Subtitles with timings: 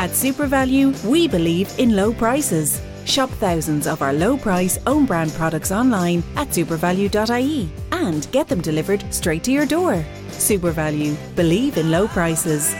[0.00, 2.80] At SuperValu, we believe in low prices.
[3.04, 8.62] Shop thousands of our low price own brand products online at supervalu.ie and get them
[8.62, 10.02] delivered straight to your door.
[10.28, 12.72] SuperValu, believe in low prices.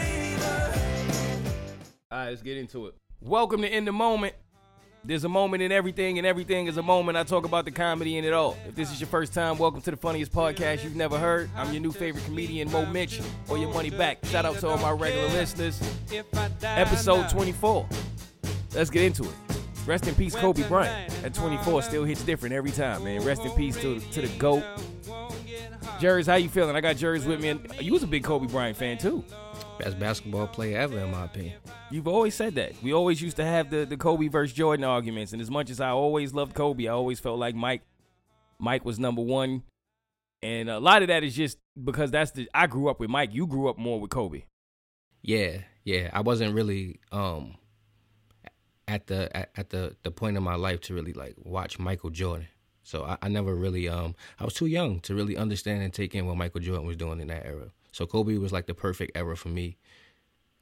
[2.09, 2.95] All right, let's get into it.
[3.21, 4.33] Welcome to In the Moment.
[5.03, 7.17] There's a moment in everything, and everything is a moment.
[7.17, 8.55] I talk about the comedy in it all.
[8.67, 11.49] If this is your first time, welcome to the funniest podcast you've never heard.
[11.55, 13.19] I'm your new favorite comedian, Mo Mitch,
[13.49, 14.23] or your money back.
[14.25, 15.81] Shout out to all my regular listeners.
[16.61, 17.89] Episode 24.
[18.75, 19.33] Let's get into it.
[19.87, 21.11] Rest in peace, Kobe Bryant.
[21.25, 23.25] At 24, still hits different every time, man.
[23.25, 24.63] Rest in peace to, to the GOAT.
[25.99, 26.75] Jerry's, how you feeling?
[26.75, 29.23] I got Jerry's with me, and you was a big Kobe Bryant fan, too.
[29.83, 31.55] Best basketball player ever, in my opinion.
[31.89, 32.73] You've always said that.
[32.83, 35.81] We always used to have the, the Kobe versus Jordan arguments, and as much as
[35.81, 37.81] I always loved Kobe, I always felt like Mike
[38.59, 39.63] Mike was number one.
[40.43, 43.33] And a lot of that is just because that's the I grew up with Mike.
[43.33, 44.43] You grew up more with Kobe.
[45.21, 46.09] Yeah, yeah.
[46.13, 47.55] I wasn't really um
[48.87, 52.09] at the at, at the the point in my life to really like watch Michael
[52.09, 52.47] Jordan.
[52.83, 56.15] So I, I never really um I was too young to really understand and take
[56.15, 57.71] in what Michael Jordan was doing in that era.
[57.93, 59.77] So Kobe was like the perfect era for me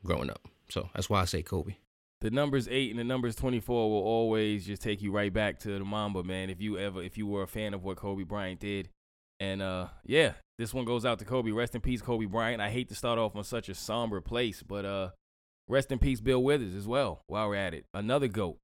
[0.04, 0.48] growing up.
[0.70, 1.76] So that's why I say Kobe.
[2.22, 5.60] The numbers eight and the numbers twenty four will always just take you right back
[5.60, 6.50] to the Mamba, man.
[6.50, 8.90] If you ever if you were a fan of what Kobe Bryant did.
[9.40, 11.52] And uh yeah, this one goes out to Kobe.
[11.52, 12.62] Rest in peace, Kobe Bryant.
[12.62, 15.10] I hate to start off on such a somber place, but uh
[15.70, 17.86] rest in peace, Bill Withers as well, while we're at it.
[17.94, 18.58] Another GOAT.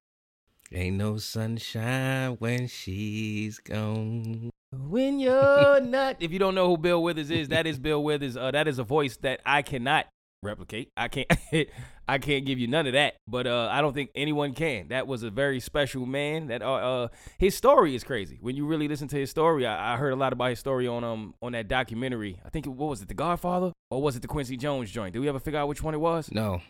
[0.73, 4.49] Ain't no sunshine when she's gone.
[4.71, 8.35] When you're not, if you don't know who Bill Withers is, that is Bill Withers.
[8.35, 10.07] Uh, that is a voice that I cannot
[10.41, 10.91] replicate.
[10.97, 11.27] I can't,
[12.07, 13.15] I can't give you none of that.
[13.27, 14.87] But uh, I don't think anyone can.
[14.87, 16.47] That was a very special man.
[16.47, 18.39] That uh, uh, his story is crazy.
[18.41, 20.87] When you really listen to his story, I, I heard a lot about his story
[20.87, 22.39] on um on that documentary.
[22.43, 25.13] I think it, what was it, The Godfather, or was it the Quincy Jones joint?
[25.13, 26.31] Did we ever figure out which one it was?
[26.31, 26.61] No,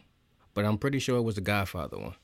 [0.54, 2.16] but I'm pretty sure it was the Godfather one.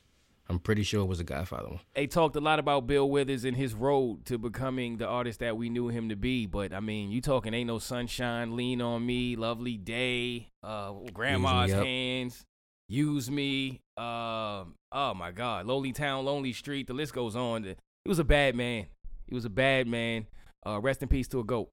[0.52, 1.80] I'm pretty sure it was a Godfather one.
[1.96, 5.56] They talked a lot about Bill Withers and his road to becoming the artist that
[5.56, 6.46] we knew him to be.
[6.46, 11.72] But I mean, you talking ain't no sunshine, lean on me, lovely day, uh, grandma's
[11.72, 11.86] Up.
[11.86, 12.44] hands,
[12.90, 13.80] use me.
[13.96, 16.88] Um, oh my God, Lonely Town, Lonely Street.
[16.88, 17.64] The list goes on.
[17.64, 18.88] He was a bad man.
[19.28, 20.28] He was a bad man.
[20.68, 21.70] Uh, rest in peace to a goat.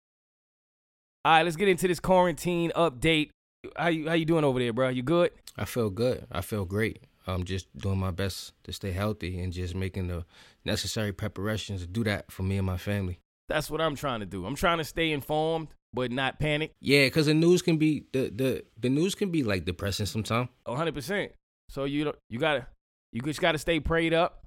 [1.24, 3.30] All right, let's get into this quarantine update.
[3.76, 4.88] How you how you doing over there, bro?
[4.88, 5.32] You good?
[5.56, 6.28] I feel good.
[6.30, 7.02] I feel great.
[7.28, 10.24] I'm just doing my best to stay healthy and just making the
[10.64, 13.20] necessary preparations to do that for me and my family.
[13.48, 14.46] That's what I'm trying to do.
[14.46, 16.72] I'm trying to stay informed, but not panic.
[16.80, 20.48] Yeah, because the news can be the, the the news can be like depressing sometimes.
[20.66, 21.32] hundred percent.
[21.70, 22.66] So you don't, you gotta
[23.12, 24.44] you just gotta stay prayed up,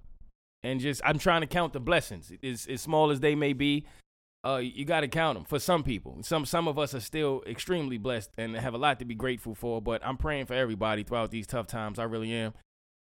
[0.63, 3.85] and just I'm trying to count the blessings, as as small as they may be.
[4.43, 6.17] Uh, you gotta count them for some people.
[6.21, 9.53] Some some of us are still extremely blessed and have a lot to be grateful
[9.53, 9.81] for.
[9.81, 11.99] But I'm praying for everybody throughout these tough times.
[11.99, 12.53] I really am.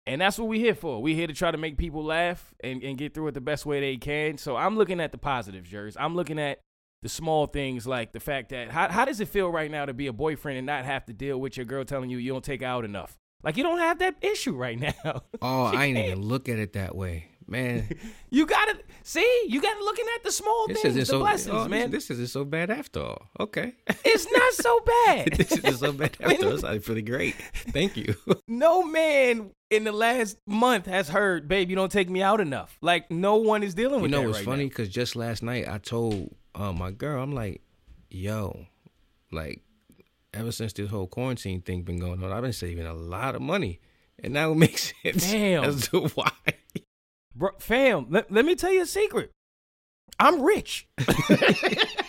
[0.07, 1.01] And that's what we're here for.
[1.01, 3.65] We're here to try to make people laugh and, and get through it the best
[3.65, 4.37] way they can.
[4.37, 5.97] So I'm looking at the positives, Jers.
[5.99, 6.59] I'm looking at
[7.01, 9.93] the small things like the fact that how, how does it feel right now to
[9.93, 12.43] be a boyfriend and not have to deal with your girl telling you you don't
[12.43, 13.17] take out enough?
[13.43, 14.93] Like you don't have that issue right now.
[15.41, 17.87] Oh, I ain't even look at it that way, man.
[18.31, 19.45] You gotta see.
[19.47, 21.91] You gotta looking at the small This things, the so oh, blessings, oh, man.
[21.91, 23.27] This isn't so bad after all.
[23.39, 23.73] Okay,
[24.03, 25.33] it's not so bad.
[25.33, 26.65] this isn't so bad after all.
[26.65, 27.35] It's pretty great.
[27.69, 28.15] Thank you.
[28.47, 32.77] no man in the last month has heard, "Babe, you don't take me out enough."
[32.81, 34.11] Like no one is dealing with.
[34.11, 34.69] You know that what's right funny?
[34.69, 37.61] Because just last night I told um, my girl, I'm like,
[38.09, 38.65] yo,
[39.31, 39.61] like
[40.33, 43.41] ever since this whole quarantine thing been going on, I've been saving a lot of
[43.41, 43.79] money,
[44.21, 45.63] and now it makes sense Damn.
[45.63, 46.31] as to why.
[47.35, 49.31] Bro, fam, let, let me tell you a secret.
[50.19, 50.87] I'm rich.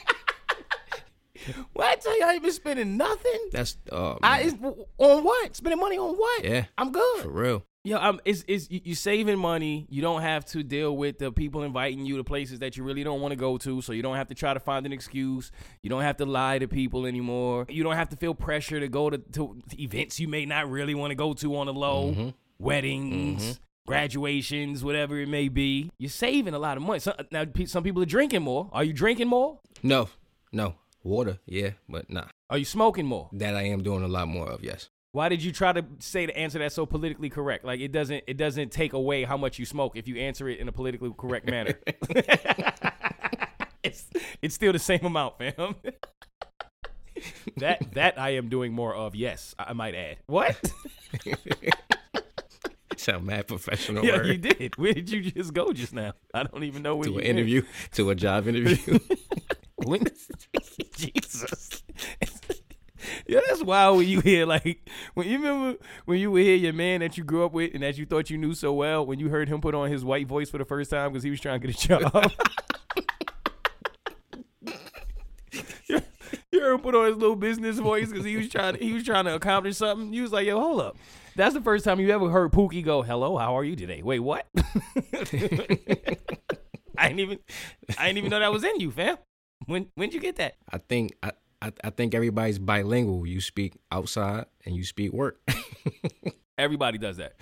[1.77, 4.55] When I tell you I ain't been spending nothing, That's oh I is
[4.99, 5.55] on what?
[5.57, 6.45] Spending money on what?
[6.45, 7.23] yeah, I'm good.
[7.23, 7.65] for real.
[7.85, 9.87] Yeah, um, it's, it's you you saving money.
[9.89, 13.05] You don't have to deal with the people inviting you to places that you really
[13.05, 13.81] don't want to go to.
[13.81, 15.53] So you don't have to try to find an excuse.
[15.83, 17.65] You don't have to lie to people anymore.
[17.69, 20.97] You don't have to feel pressure to go to, to events you may not really
[20.97, 22.35] want to go to on the low, Mhm.
[22.59, 23.59] weddings, Mhm.
[23.87, 25.91] graduations, whatever it may be.
[25.99, 26.99] You're saving a lot of money.
[26.99, 28.69] Some, now, some people are drinking more.
[28.73, 29.61] Are you drinking more?
[29.85, 30.09] No,
[30.53, 30.75] no
[31.07, 31.39] water.
[31.47, 32.27] Yeah, but nah.
[32.51, 33.31] Are you smoking more?
[33.33, 34.63] That I am doing a lot more of.
[34.63, 34.91] Yes.
[35.13, 37.65] Why did you try to say the answer that's so politically correct?
[37.65, 40.59] Like it doesn't it doesn't take away how much you smoke if you answer it
[40.59, 41.79] in a politically correct manner.
[43.83, 44.05] it's
[44.43, 45.77] it's still the same amount, fam.
[47.57, 49.15] that that I am doing more of.
[49.15, 50.19] Yes, I might add.
[50.27, 50.61] What?
[53.01, 54.05] Sound mad professional.
[54.05, 54.27] yeah, word.
[54.27, 54.77] you did.
[54.77, 56.13] Where did you just go just now?
[56.35, 57.27] I don't even know where to an went.
[57.27, 57.63] interview,
[57.93, 58.99] to a job interview.
[60.97, 61.83] Jesus.
[63.29, 66.73] Yeah, that's wild when you hear like when you remember when you would hear your
[66.73, 69.21] man that you grew up with and that you thought you knew so well when
[69.21, 71.41] you heard him put on his white voice for the first time because he was
[71.41, 72.33] trying to get a job.
[75.89, 76.01] you
[76.51, 78.93] you heard him put on his little business voice because he was trying to, he
[78.93, 80.13] was trying to accomplish something.
[80.13, 80.97] You was like, yo, hold up.
[81.37, 84.21] That's the first time you ever heard Pookie go, "Hello, how are you today?" Wait,
[84.21, 84.47] what?
[86.99, 87.39] I didn't even
[87.99, 89.19] I didn't even know that was in you, fam.
[89.67, 90.55] When when'd you get that?
[90.73, 93.27] I think I, I I think everybody's bilingual.
[93.27, 95.39] You speak outside and you speak work.
[96.59, 97.35] Everybody does that.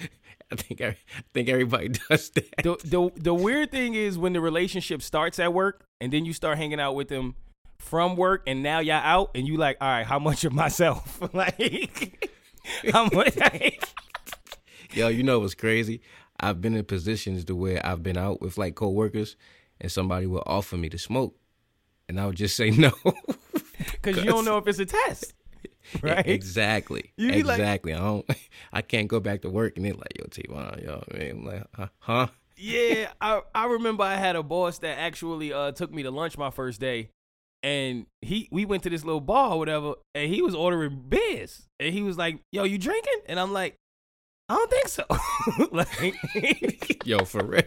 [0.51, 0.97] I think I
[1.33, 2.63] think everybody does that.
[2.63, 6.33] The, the the weird thing is when the relationship starts at work and then you
[6.33, 7.37] start hanging out with them
[7.79, 11.23] from work and now y'all out and you like, all right, how much of myself?
[11.33, 12.34] like
[12.93, 13.37] how much
[14.93, 16.01] Yo, you know what's crazy?
[16.41, 19.37] I've been in positions to where I've been out with like coworkers
[19.81, 21.37] and somebody will offer me to smoke.
[22.09, 22.93] And I would just say no.
[23.93, 25.35] Because you don't know if it's a test.
[26.03, 26.27] Right?
[26.27, 27.13] Exactly.
[27.19, 27.93] Be like- exactly.
[27.93, 28.27] I don't
[28.73, 31.31] I can't go back to work and they're like, yo, T Von, yo, man.
[31.31, 31.87] I'm like, huh?
[31.99, 32.27] huh?
[32.57, 36.39] Yeah, I I remember I had a boss that actually uh took me to lunch
[36.39, 37.11] my first day,
[37.65, 41.63] and he we went to this little bar or whatever, and he was ordering beers,
[41.81, 43.77] and he was like, "Yo, you drinking?" And I'm like,
[44.49, 45.05] "I don't think so."
[45.73, 47.63] like, Yo, for real.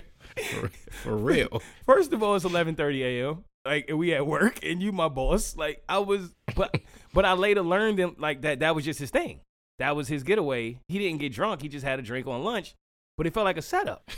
[0.52, 1.64] For, for real.
[1.84, 3.44] first of all, it's 11:30 a.m.
[3.66, 5.58] Like we at work, and you my boss.
[5.58, 6.76] Like I was, but
[7.14, 8.60] but I later learned him like that.
[8.60, 9.42] That was just his thing.
[9.80, 10.80] That was his getaway.
[10.88, 11.64] He didn't get drunk.
[11.64, 12.76] He just had a drink on lunch,
[13.18, 14.10] but it felt like a setup.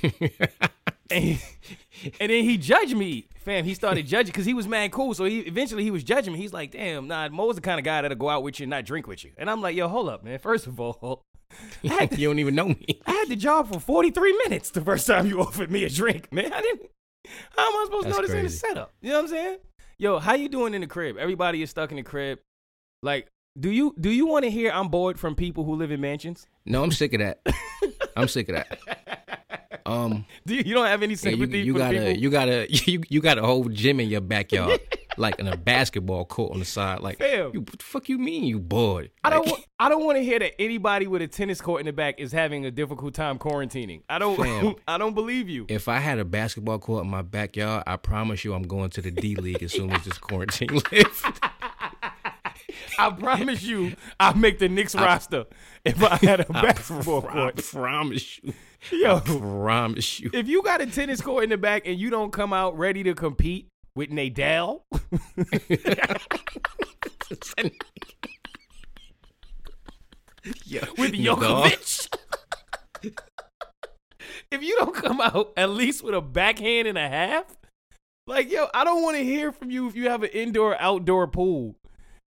[1.10, 1.42] And, he-
[2.20, 3.66] and then he judged me, fam.
[3.66, 5.14] He started judging because he was mad cool.
[5.14, 6.40] So he eventually he was judging me.
[6.40, 8.70] He's like, "Damn, nah, Mo's the kind of guy that'll go out with you and
[8.72, 10.40] not drink with you." And I'm like, "Yo, hold up, man.
[10.40, 11.24] First of all,
[11.84, 13.02] had, you don't even know me.
[13.06, 16.32] I had the job for 43 minutes the first time you offered me a drink,
[16.32, 16.54] man.
[16.54, 16.90] I didn't.
[17.56, 18.94] How am I supposed to know That's this in the setup?
[19.02, 19.58] You know what I'm saying?
[19.98, 21.18] Yo, how you doing in the crib?
[21.18, 22.40] Everybody is stuck in the crib.
[23.04, 23.28] Like,
[23.60, 26.48] do you do you want to hear I'm bored from people who live in mansions?
[26.66, 27.42] No, I'm sick of that.
[28.16, 28.80] I'm sick of that.
[29.86, 32.24] Um Do you, you don't have any you, sympathy you for got the a people?
[32.24, 34.80] you got a you you got a whole gym in your backyard,
[35.18, 37.00] like in a basketball court on the side.
[37.02, 37.52] Like, Fam.
[37.54, 39.12] you, what the fuck you mean you bored?
[39.24, 39.50] I don't.
[39.80, 42.32] I don't want to hear that anybody with a tennis court in the back is
[42.32, 44.02] having a difficult time quarantining.
[44.10, 44.36] I don't.
[44.38, 44.76] Fam.
[44.88, 45.66] I don't believe you.
[45.70, 49.02] if I had a basketball court in my backyard, I promise you, I'm going to
[49.02, 51.24] the D League as soon as this quarantine lifts.
[53.00, 55.46] I promise you, I make the Knicks roster
[55.86, 57.56] if I had a basketball I court.
[57.72, 58.54] promise you.
[58.92, 60.30] Yo, Promise you.
[60.34, 63.04] if you got a tennis court in the back and you don't come out ready
[63.04, 64.82] to compete with Nadal,
[70.66, 70.86] Yeah.
[70.98, 71.68] with Nadal.
[71.72, 72.08] Djokovic,
[74.52, 77.46] if you don't come out at least with a backhand and a half,
[78.28, 81.28] like yo, I don't want to hear from you if you have an indoor outdoor
[81.28, 81.76] pool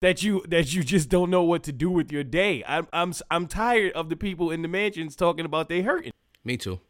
[0.00, 2.62] that you that you just don't know what to do with your day.
[2.66, 6.12] I'm I'm I'm tired of the people in the mansions talking about they hurting.
[6.44, 6.80] Me too.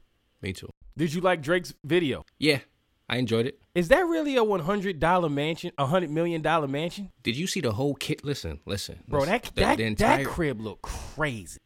[0.43, 0.69] Me too.
[0.97, 2.25] Did you like Drake's video?
[2.39, 2.61] Yeah,
[3.09, 3.61] I enjoyed it.
[3.75, 7.47] Is that really a one hundred dollar mansion, a hundred million dollar mansion, Did you
[7.47, 8.25] see the whole kit?
[8.25, 9.25] Listen, listen, bro?
[9.25, 11.59] That the, that the entire that crib look crazy.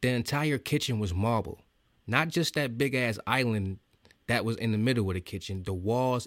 [0.00, 1.60] the entire kitchen was marble,
[2.06, 3.78] not just that big ass island
[4.26, 5.62] that was in the middle of the kitchen.
[5.64, 6.26] The walls,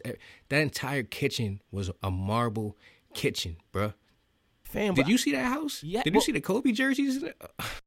[0.50, 2.78] that entire kitchen was a marble
[3.14, 3.94] kitchen, bruh.
[4.78, 5.82] Fam, Did you see that house?
[5.82, 7.24] Yeah, Did you see the Kobe jerseys?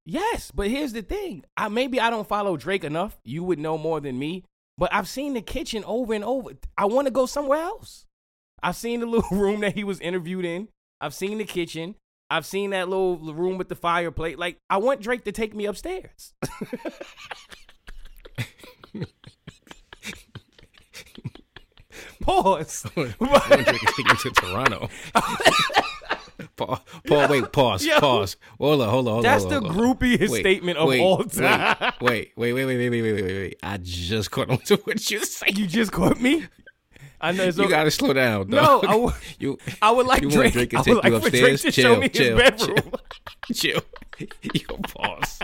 [0.04, 1.44] Yes, but here's the thing.
[1.56, 3.16] I maybe I don't follow Drake enough.
[3.22, 4.42] You would know more than me.
[4.76, 6.50] But I've seen the kitchen over and over.
[6.76, 8.06] I want to go somewhere else.
[8.60, 10.66] I've seen the little room that he was interviewed in.
[11.00, 11.94] I've seen the kitchen.
[12.28, 14.36] I've seen that little room with the fireplace.
[14.36, 16.34] Like I want Drake to take me upstairs.
[22.22, 22.86] Pause.
[22.96, 24.88] I want Drake to take you to Toronto.
[26.60, 27.98] Paul, Paul, wait, pause, Yo.
[28.00, 28.36] pause.
[28.58, 29.48] Hold on, hold on, hold That's on.
[29.50, 29.76] the hold on.
[29.96, 31.92] groupiest Wait, statement of wait, all time.
[32.02, 33.58] Wait, wait, wait, wait, wait, wait, wait, wait, wait, wait.
[33.62, 35.56] I just caught on to what you said.
[35.56, 36.46] You just caught me.
[37.18, 37.44] I know.
[37.44, 38.48] It's You gotta slow down.
[38.48, 38.84] No, dog.
[38.84, 39.58] I w- you.
[39.80, 40.54] I would like you Drake.
[40.74, 41.62] I would you like for Drake upstairs?
[41.62, 42.92] to chill, show me chill, his bedroom.
[43.54, 43.80] Chill.
[44.52, 45.38] Yo, pause.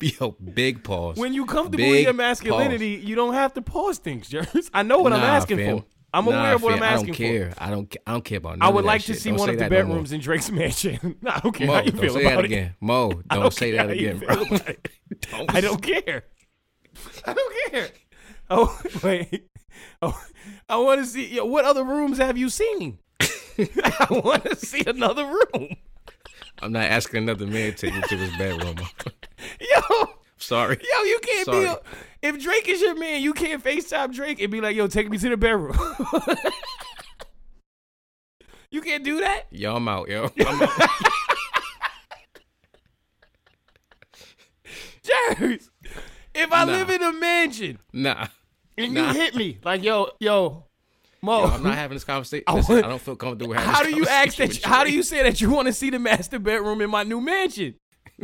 [0.00, 1.16] Yo, big pause.
[1.16, 4.70] When you comfortable Big your masculinity, you don't have to pause things, Jers.
[4.74, 5.78] I know what I'm asking fam.
[5.78, 5.84] for.
[6.14, 7.22] I'm Nah, aware of what I'm asking for.
[7.22, 7.54] I don't care.
[7.58, 7.96] I don't.
[8.06, 8.58] I don't care about.
[8.58, 8.64] for.
[8.64, 11.16] I would like to see one of the that no bedrooms in Drake's mansion.
[11.26, 12.44] I don't care Mo, how you don't feel say about that it.
[12.44, 12.74] again.
[12.80, 14.44] Mo, don't, don't say that again, bro.
[15.30, 16.24] Don't I don't care.
[17.26, 17.88] I don't care.
[18.50, 19.48] Oh wait.
[20.02, 20.20] Oh,
[20.68, 21.26] I want to see.
[21.34, 22.98] Yo, what other rooms have you seen?
[23.20, 25.76] I want to see another room.
[26.60, 28.76] I'm not asking another man to take me to his bedroom.
[29.60, 30.06] Yo,
[30.42, 30.76] Sorry.
[30.76, 31.60] Yo, you can't Sorry.
[31.60, 31.66] be.
[31.66, 31.78] A,
[32.22, 35.18] if Drake is your man, you can't FaceTime Drake and be like, yo, take me
[35.18, 35.78] to the bedroom.
[38.70, 39.46] you can't do that?
[39.50, 40.30] Yo, I'm out, yo.
[40.46, 40.70] I'm out.
[45.02, 45.70] Jers.
[46.34, 46.72] If I nah.
[46.72, 47.78] live in a mansion.
[47.92, 48.26] Nah.
[48.76, 49.12] And nah.
[49.12, 49.58] you hit me.
[49.64, 50.64] Like, yo, yo,
[51.24, 52.42] Mo, Yo, I'm not having this conversation.
[52.48, 53.70] I, Listen, I don't feel comfortable having.
[53.70, 54.54] How do you ask that?
[54.54, 57.04] You, how do you say that you want to see the master bedroom in my
[57.04, 57.76] new mansion?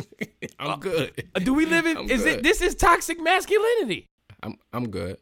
[0.59, 1.28] I'm good.
[1.35, 1.97] Uh, Do we live in?
[1.97, 2.43] I'm is it?
[2.43, 4.07] This is toxic masculinity.
[4.43, 5.19] I'm I'm good.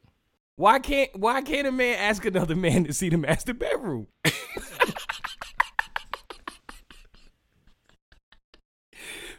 [0.57, 4.07] Why can't Why can't a man ask another man to see the master bedroom?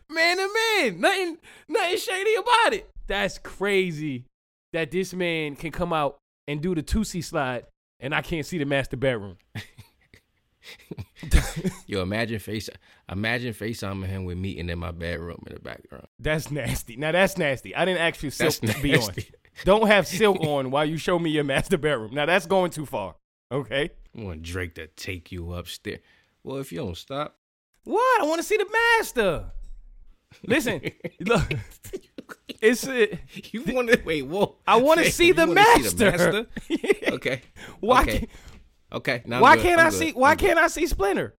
[0.09, 2.89] man to man, nothing, nothing shady about it.
[3.07, 4.25] That's crazy.
[4.73, 6.17] That this man can come out
[6.47, 7.65] and do the Toosie Slide,
[7.99, 9.37] and I can't see the master bedroom.
[11.87, 12.69] Yo, imagine face
[13.09, 16.07] imagine FaceTiming him with me and in my bedroom in the background.
[16.19, 16.95] That's nasty.
[16.95, 17.75] Now that's nasty.
[17.75, 19.09] I didn't ask you silk That's to be on.
[19.63, 22.13] Don't have silk on while you show me your master bedroom.
[22.13, 23.15] Now that's going too far.
[23.51, 23.89] Okay.
[24.17, 25.99] I want Drake to take you upstairs.
[26.43, 27.37] Well, if you don't stop,
[27.83, 28.21] What?
[28.21, 29.45] I want to see the master.
[30.45, 30.81] Listen,
[31.21, 31.53] look,
[32.61, 33.07] it's uh,
[33.51, 34.23] you want to wait.
[34.23, 35.89] Whoa, I want to see, the see master.
[35.89, 36.45] the master?
[37.13, 37.41] Okay.
[37.79, 38.19] Why okay.
[38.19, 38.29] can't
[38.91, 39.21] Okay.
[39.25, 40.11] Now Why can't I see?
[40.11, 41.35] Why can't I see Splinter?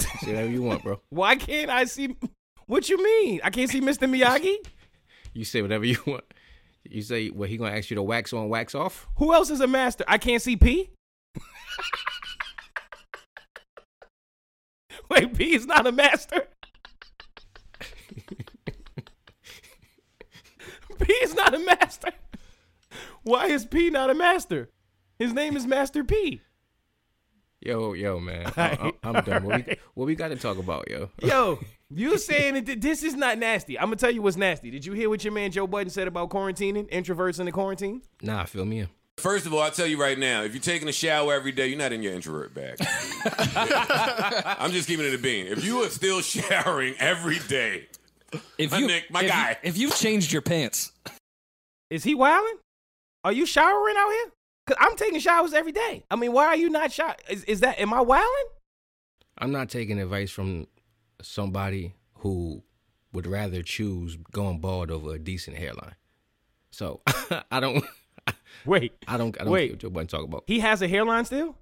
[0.00, 1.00] See whatever you want, bro.
[1.10, 2.16] Why can't I see?
[2.66, 3.40] What you mean?
[3.42, 4.08] I can't see Mr.
[4.08, 4.56] Miyagi.
[5.34, 6.24] You say whatever you want.
[6.84, 9.06] You say what he gonna ask you to wax on, wax off?
[9.18, 10.04] Who else is a master?
[10.08, 10.90] I can't see P.
[15.10, 16.48] Wait, P is not a master.
[20.98, 22.10] P is not a master.
[23.22, 24.70] Why is P not a master?
[25.18, 26.42] His name is Master P.
[27.60, 29.42] Yo, yo, man, I, I, am done.
[29.42, 31.10] What we, what we got to talk about, yo?
[31.20, 31.58] Yo,
[31.90, 33.76] you saying that this is not nasty?
[33.76, 34.70] I'm gonna tell you what's nasty.
[34.70, 38.02] Did you hear what your man Joe Budden said about quarantining, introverts in the quarantine?
[38.22, 38.88] Nah, fill me in.
[39.16, 41.66] First of all, I'll tell you right now, if you're taking a shower every day,
[41.66, 42.76] you're not in your introvert bag.
[44.60, 45.46] I'm just keeping it a bean.
[45.46, 47.88] If you are still showering every day,
[48.56, 49.50] If My you, Nick, my if guy.
[49.50, 50.92] You, if you've changed your pants,
[51.90, 52.58] Is he wilding?
[53.24, 54.32] Are you showering out here?
[54.68, 56.04] Cause I'm taking showers every day.
[56.10, 57.16] I mean, why are you not shower?
[57.28, 58.46] Is, is that am I wilding?
[59.38, 60.66] I'm not taking advice from
[61.22, 62.62] somebody who
[63.12, 65.94] would rather choose going bald over a decent hairline.
[66.70, 67.00] So
[67.50, 67.82] I don't,
[68.66, 69.66] Wait, I don't, I don't Wait.
[69.68, 70.44] care what Joe Budden talk about.
[70.46, 71.56] he has a hairline still,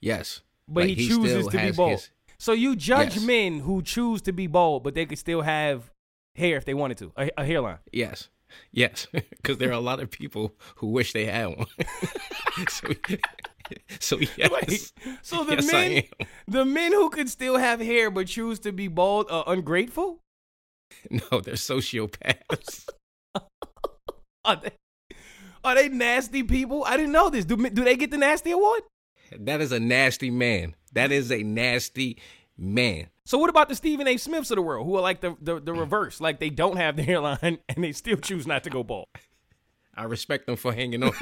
[0.00, 1.90] Yes, but Like, he, he chooses to be has bald.
[1.92, 3.24] his- So you judge Yes.
[3.24, 5.90] men who choose to be bald, but they could still have
[6.34, 7.78] hair if they wanted to, a, a hairline.
[7.92, 8.28] yes,
[8.72, 11.66] yes, because there are a lot of people who wish they had one.
[12.68, 12.88] so,
[14.00, 16.02] so yes, Wait, so the Yes, men,
[16.46, 20.20] the men who could still have hair but choose to be bald are ungrateful.
[21.10, 22.88] no, they're sociopaths.
[24.44, 25.16] Are they,
[25.64, 26.84] are they nasty people?
[26.84, 27.44] I didn't know this.
[27.44, 28.82] Do do they get the nasty award?
[29.36, 30.76] That is a nasty man.
[30.92, 32.18] That is a nasty
[32.56, 33.08] man.
[33.24, 34.16] So what about the Stephen A.
[34.16, 36.20] Smiths of the world who are like the, the, the reverse?
[36.20, 39.08] Like they don't have the hairline and they still choose not to go bald.
[39.94, 41.12] I respect them for hanging on.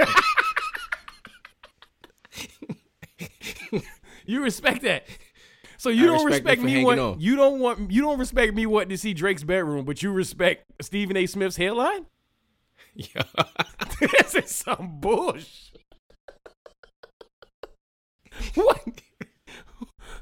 [4.26, 5.06] You respect that.
[5.76, 7.20] So you I don't respect respect me want on.
[7.20, 10.64] you don't want you don't respect me wanting to see Drake's bedroom, but you respect
[10.80, 11.26] Stephen A.
[11.26, 12.06] Smith's hairline?
[12.94, 13.22] Yeah.
[14.00, 15.82] this is some bullshit.
[18.54, 19.02] What?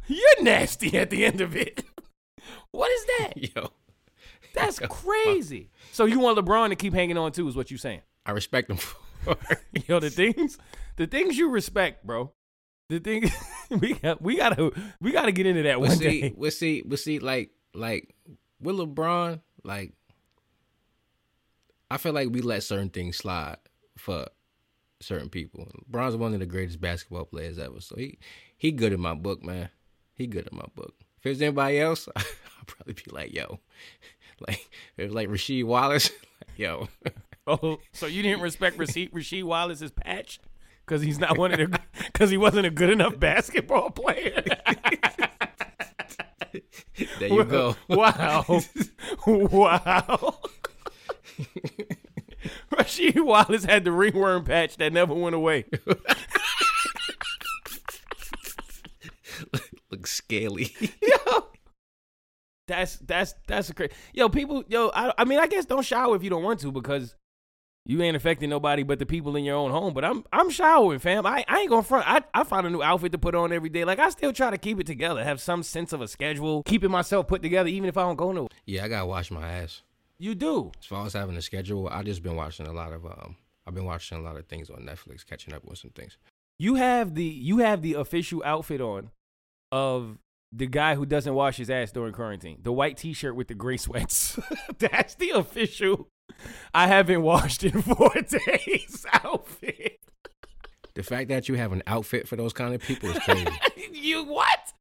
[0.07, 1.85] You're nasty at the end of it.
[2.73, 3.33] What is that?
[3.57, 3.69] Yo,
[4.55, 5.71] That's crazy.
[5.93, 8.01] So you want LeBron to keep hanging on too, is what you saying?
[8.25, 9.37] I respect them for.
[9.87, 10.59] Yo, the things,
[10.97, 12.33] the things you respect, bro.
[12.89, 13.31] The thing
[13.79, 16.35] we got, we gotta, we gotta get into that But one see, day.
[16.37, 18.15] but see, but see, like, like
[18.61, 19.93] with LeBron, like,
[21.91, 23.59] I feel like we let certain things slide
[23.99, 24.27] for
[25.01, 25.69] certain people.
[25.91, 28.19] LeBron's one of the greatest basketball players ever, so he
[28.63, 29.71] he good in my book, man.
[30.15, 30.95] He good in my book.
[31.19, 32.23] If it's anybody else, I'll
[32.65, 33.59] probably be like, yo,
[34.49, 36.11] like if like Rasheed Wallace,
[36.57, 36.89] yo,
[37.45, 40.39] Oh, so you didn't respect Rasheed, Rasheed Wallace's patch
[40.87, 44.45] because he's not one of the, because he wasn't a good enough basketball player.
[47.19, 47.75] there you go.
[47.89, 48.45] Wow,
[49.27, 50.39] wow.
[52.71, 55.65] Rasheed Wallace had the ringworm patch that never went away.
[60.03, 60.75] Look scaly.
[61.01, 61.47] yo.
[62.67, 63.93] That's that's that's a crazy.
[64.13, 66.73] Yo, people, yo, I, I mean, I guess don't shower if you don't want to
[66.73, 67.15] because
[67.87, 69.95] you ain't affecting nobody but the people in your own home.
[69.95, 71.25] But I'm I'm showering, fam.
[71.25, 72.09] I, I ain't gonna front.
[72.09, 73.85] I I find a new outfit to put on every day.
[73.85, 76.91] Like I still try to keep it together, have some sense of a schedule, keeping
[76.91, 78.49] myself put together, even if I don't go no.
[78.67, 79.83] yeah, I gotta wash my ass.
[80.19, 80.73] You do.
[80.81, 83.37] As far as having a schedule, I just been watching a lot of um.
[83.69, 86.19] I've been watching a lot of things on Netflix, catching up with some things.
[86.59, 89.11] You have the you have the official outfit on
[89.73, 90.19] of
[90.53, 92.59] the guy who doesn't wash his ass during quarantine.
[92.63, 94.39] The white T-shirt with the gray sweats.
[94.79, 96.09] That's the official.
[96.75, 98.13] I haven't washed in four
[98.47, 99.99] days outfit.
[100.95, 103.47] The fact that you have an outfit for those kind of people is crazy.
[103.93, 104.75] you what?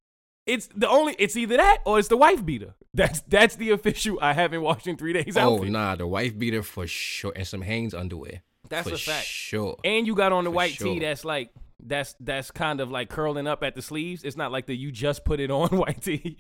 [0.45, 1.15] It's the only.
[1.17, 2.73] It's either that or it's the wife beater.
[2.93, 4.17] That's that's the official.
[4.21, 5.37] I haven't washed in three days.
[5.37, 5.71] oh outfit.
[5.71, 8.41] nah, the wife beater for sure, and some Hanes underwear.
[8.67, 9.25] That's for a fact.
[9.25, 9.77] Sure.
[9.85, 10.87] And you got on the For white sure.
[10.87, 11.51] tee that's like
[11.85, 14.23] that's that's kind of like curling up at the sleeves.
[14.23, 16.37] It's not like the you just put it on white tee.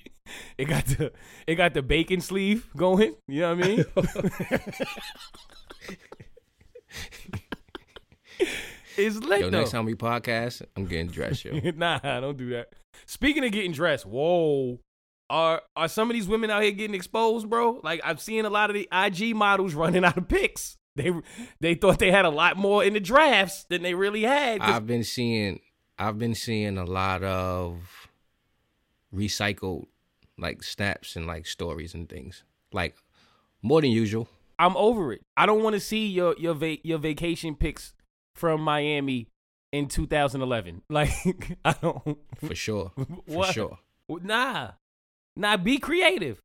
[0.57, 1.11] It got the
[1.47, 3.15] it got the bacon sleeve going.
[3.27, 3.85] You know what I mean?
[8.97, 9.59] it's lit Yo, though.
[9.59, 11.59] next time we podcast, I'm getting dressed, yo.
[11.75, 12.73] nah, don't do that.
[13.05, 14.79] Speaking of getting dressed, whoa.
[15.29, 17.79] Are are some of these women out here getting exposed, bro?
[17.83, 20.75] Like I've seen a lot of the IG models running out of pics.
[20.95, 21.11] They
[21.59, 24.61] they thought they had a lot more in the drafts than they really had.
[24.61, 25.59] I've been seeing
[25.97, 28.09] I've been seeing a lot of
[29.13, 29.85] recycled
[30.37, 32.43] like snaps and like stories and things.
[32.73, 32.95] Like
[33.61, 34.27] more than usual.
[34.59, 35.21] I'm over it.
[35.37, 37.93] I don't want to see your your va- your vacation pics
[38.35, 39.27] from Miami
[39.71, 40.81] in 2011.
[40.89, 42.17] Like I don't.
[42.35, 42.91] For sure.
[42.97, 43.53] For What?
[43.53, 43.79] sure.
[44.09, 44.71] Nah,
[45.37, 45.57] nah.
[45.57, 46.41] Be creative.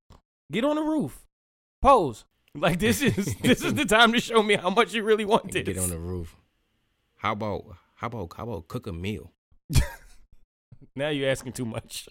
[0.52, 1.24] Get on the roof.
[1.82, 2.24] Pose.
[2.56, 5.52] Like this is this is the time to show me how much you really want
[5.52, 5.64] this.
[5.64, 6.34] Get on the roof.
[7.16, 7.64] How about
[7.96, 9.32] how about how about cook a meal?
[10.96, 12.08] now you're asking too much.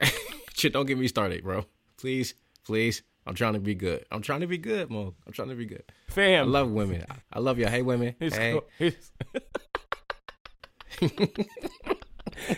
[0.54, 1.66] Shit, don't get me started, bro.
[1.96, 3.02] Please, please.
[3.26, 4.06] I'm trying to be good.
[4.10, 5.14] I'm trying to be good, Mo.
[5.26, 5.84] I'm trying to be good.
[6.08, 6.46] Fam.
[6.46, 7.04] I love women.
[7.30, 7.66] I- love you.
[7.66, 8.14] Hey, women.
[8.18, 8.60] It's, hey.
[11.00, 11.96] called,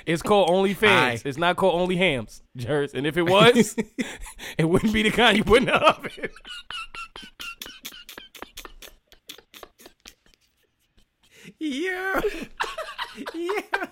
[0.07, 1.25] it's, called OnlyFans.
[1.27, 2.95] It's not called Only Hams, Jers.
[2.95, 3.77] And if it was,
[4.59, 6.11] it wouldn't be the kind you put in the oven.
[11.59, 12.21] Yeah.
[13.35, 13.87] yeah.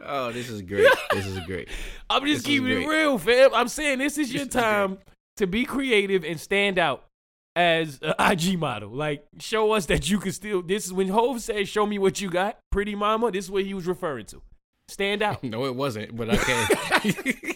[0.00, 0.88] Oh, this is great.
[1.12, 1.68] This is great.
[2.08, 3.50] I'm just is keeping it real, fam.
[3.54, 4.98] I'm saying this is your This time
[5.36, 7.07] to be creative and stand out
[7.58, 8.90] as an IG model.
[8.90, 10.62] Like, show us that you can still.
[10.62, 13.64] This is when Hove says, "Show me what you got, pretty mama." This is what
[13.64, 14.40] he was referring to.
[14.86, 15.42] Stand out.
[15.48, 16.66] No, it wasn't, but okay.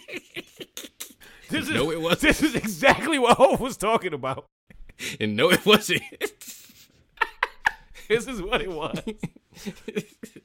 [1.48, 2.20] This is No, it wasn't.
[2.22, 4.46] This is exactly what Hove was talking about.
[5.20, 6.02] and no, it wasn't.
[8.08, 9.00] This is what it was.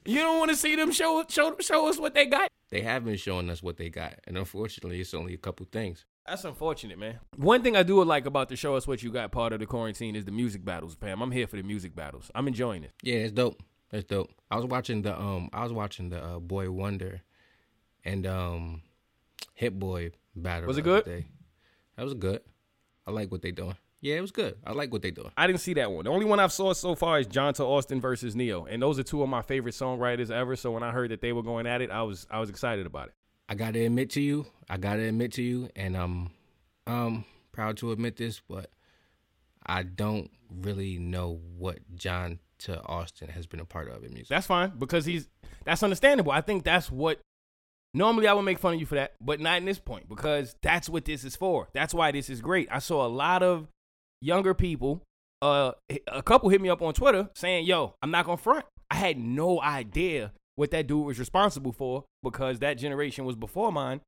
[0.06, 2.48] you don't want to see them show show show us what they got.
[2.70, 6.06] they have been showing us what they got, and unfortunately, it's only a couple things.
[6.28, 7.18] That's unfortunate, man.
[7.36, 9.66] One thing I do like about the show us what you got part of the
[9.66, 11.22] quarantine is the music battles, Pam.
[11.22, 12.30] I'm here for the music battles.
[12.34, 12.92] I'm enjoying it.
[13.02, 13.62] Yeah, it's dope.
[13.90, 14.30] It's dope.
[14.50, 17.20] I was watching the um, I was watching the uh, Boi-1da,
[18.04, 18.82] and um,
[19.54, 20.66] Hit Boy battle.
[20.66, 21.04] Was it good?
[21.04, 21.26] day.
[21.96, 22.42] That was good.
[23.06, 23.76] I like what they doing.
[24.00, 24.56] Yeah, it was good.
[24.64, 25.32] I like what they doing.
[25.36, 26.04] I didn't see that one.
[26.04, 29.02] The only one I've saw so far is Johntá Austin versus Ne-Yo, and those are
[29.02, 30.54] two of my favorite songwriters ever.
[30.54, 32.86] So when I heard that they were going at it, I was I was excited
[32.86, 33.14] about it.
[33.48, 36.30] I gotta admit to you, I gotta admit to you, and I'm
[36.86, 38.70] um proud to admit this, but
[39.66, 44.28] I don't really know what John to Austin has been a part of in music.
[44.28, 45.28] That's fine because he's
[45.64, 46.32] that's understandable.
[46.32, 47.20] I think that's what
[47.94, 50.54] normally I would make fun of you for that, but not in this point because
[50.62, 51.68] that's what this is for.
[51.72, 52.68] That's why this is great.
[52.70, 53.68] I saw a lot of
[54.20, 55.02] younger people.
[55.40, 55.72] Uh,
[56.08, 58.66] a couple hit me up on Twitter saying, "Yo, I'm not gonna front.
[58.90, 63.70] I had no idea what that dude was responsible for because that generation was before
[63.70, 64.00] mine.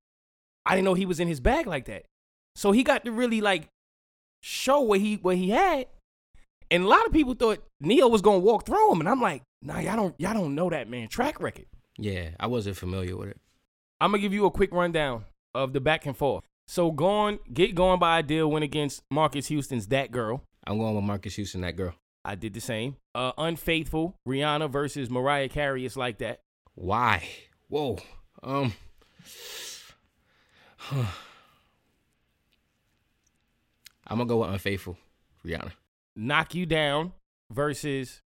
[0.67, 2.07] I didn't know he was in his bag like that.
[2.57, 3.69] So he got to really like
[4.43, 5.87] show what he what he had.
[6.69, 9.43] And a lot of people thought Ne-Yo was gonna walk through him, and I'm like,
[9.63, 11.67] nah, y'all don't y'all don't know that man track record.
[11.97, 13.37] Yeah, I wasn't familiar with it.
[14.01, 16.45] I'm gonna give you a quick rundown of the back and forth.
[16.67, 20.43] So going get going by ideal went against Marques Houston's That Girl.
[20.67, 21.95] I'm going with Marques Houston, that girl.
[22.25, 22.97] I did the same.
[23.15, 25.87] Uh, Unfaithful Rihanna versus Mariah Carey.
[25.87, 26.41] It's like that.
[26.75, 27.27] Why?
[27.69, 27.99] Whoa.
[28.43, 28.75] Um.
[34.07, 34.99] I'm gonna go with unfaithful,
[35.47, 35.73] Rihanna.
[36.17, 37.13] Knock You Down
[37.51, 38.23] versus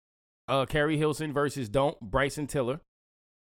[0.48, 2.80] uh, Keri Hilson versus Don't Bryson Tiller.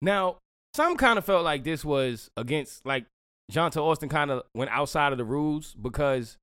[0.02, 0.38] Now,
[0.74, 3.06] some kind of felt like this was against like
[3.52, 6.38] Johntá Austin kind of went outside of the rules because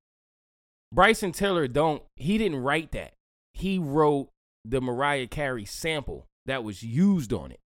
[0.93, 3.13] Bryson Tiller don't he didn't write that.
[3.57, 4.31] He wrote
[4.65, 7.61] the Mariah Carey sample that was used on it.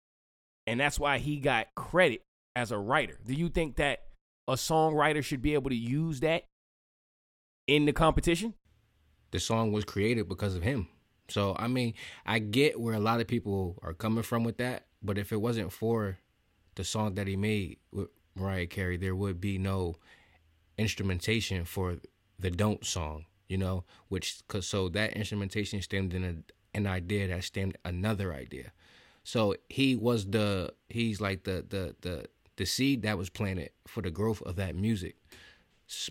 [0.67, 2.23] And that's why he got credit
[2.55, 3.19] as a writer.
[3.27, 4.01] Do you think that
[4.47, 6.45] a songwriter should be able to use that
[7.67, 8.55] in the competition?
[9.31, 10.89] the song was created because of him.
[11.29, 11.95] So I mean,
[12.27, 15.41] I get where a lot of people are coming from with that, but if it
[15.41, 16.19] wasn't for
[16.75, 19.97] the song that he made with Mariah Carey, there would be no
[20.77, 21.99] instrumentation for
[22.39, 23.27] the "Don't" song.
[23.51, 28.33] You know, which cause so that instrumentation stemmed in a, an idea that stemmed another
[28.33, 28.71] idea.
[29.25, 34.03] So he was the he's like the the the the seed that was planted for
[34.03, 35.17] the growth of that music.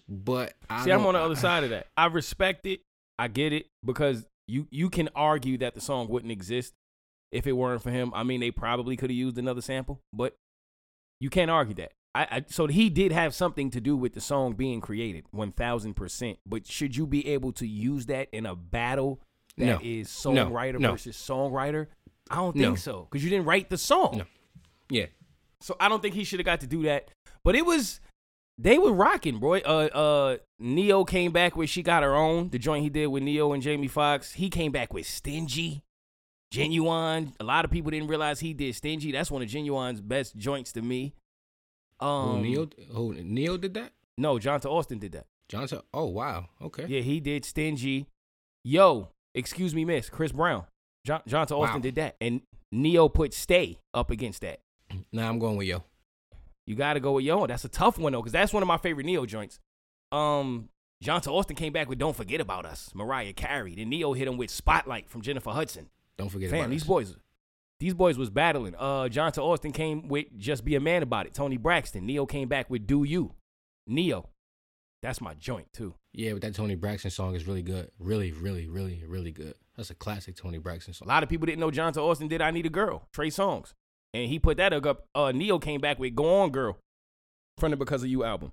[0.10, 1.88] But I See, I'm on the other side of that.
[1.96, 2.82] I respect it.
[3.18, 6.74] I get it because you you can argue that the song wouldn't exist
[7.32, 8.12] if it weren't for him.
[8.14, 10.36] I mean, they probably could have used another sample, but
[11.22, 11.94] you can't argue that.
[12.16, 15.52] I, I so he did have something to do with the song being created, one
[15.52, 16.40] thousand percent.
[16.46, 19.22] But should you be able to use that in a battle
[19.58, 20.34] that is No.
[20.34, 20.46] No.
[20.50, 20.92] songwriter No.
[20.92, 21.88] versus songwriter?
[22.32, 22.68] I don't No.
[22.70, 24.18] think so because you didn't write the song.
[24.20, 24.24] No.
[24.90, 25.06] Yeah.
[25.62, 27.10] So I don't think he should have got to do that.
[27.44, 28.00] But it was
[28.58, 29.54] they were rocking, bro.
[29.54, 33.24] Uh uh Ne-Yo came back with She Got Her Own, the joint he did with
[33.24, 34.34] Ne-Yo and Jamie Foxx.
[34.34, 35.84] He came back with Stingy.
[36.54, 37.34] Ginuwine.
[37.40, 39.12] A lot of people didn't realize he did Stingy.
[39.12, 41.14] That's one of Ginuwine's best joints to me.
[42.00, 43.92] Um who Ne-Yo who Ne-Yo did that?
[44.18, 45.26] No, Jonathan Austin did that.
[45.48, 45.82] Johnson.
[45.94, 46.48] Oh wow.
[46.62, 46.86] Okay.
[46.88, 48.08] Yeah, he did Stingy.
[48.64, 50.10] Yo, excuse me, miss.
[50.10, 50.66] Chris Brown.
[51.06, 51.82] John, Jonathan Austin Wow.
[51.82, 52.16] did that.
[52.22, 54.60] And Ne-Yo put Stay up against that.
[55.12, 55.84] Now I'm going with yo.
[56.68, 57.48] You got to go with Yo.
[57.48, 59.60] That's a tough one though, because that's one of my favorite Ne-Yo joints.
[60.12, 60.70] Um,
[61.04, 63.74] Johntá Austin came back with "Don't Forget About Us." Mariah Carey.
[63.76, 65.90] Then Ne-Yo hit him with "Spotlight" from Jennifer Hudson.
[66.18, 66.88] Don't forget Fam, about these us.
[66.88, 67.16] boys,
[67.80, 68.76] these boys was battling.
[68.76, 72.06] Uh, Johntá Austin came with "Just Be a Man About It." Toni Braxton.
[72.06, 73.36] Ne-Yo came back with "Do You."
[73.88, 74.30] Ne-Yo.
[75.02, 75.96] That's my joint too.
[76.12, 77.90] Yeah, but that Toni Braxton song is really good.
[78.00, 79.54] Really, really, really, really good.
[79.78, 81.08] That's a classic Toni Braxton song.
[81.08, 83.74] A lot of people didn't know Johntá Austin did "I Need a Girl." Trey Songz,
[84.14, 85.06] and he put that up.
[85.16, 86.78] Uh, Ne-Yo came back with "Go On, Girl"
[87.58, 88.52] from the "Because of You" album.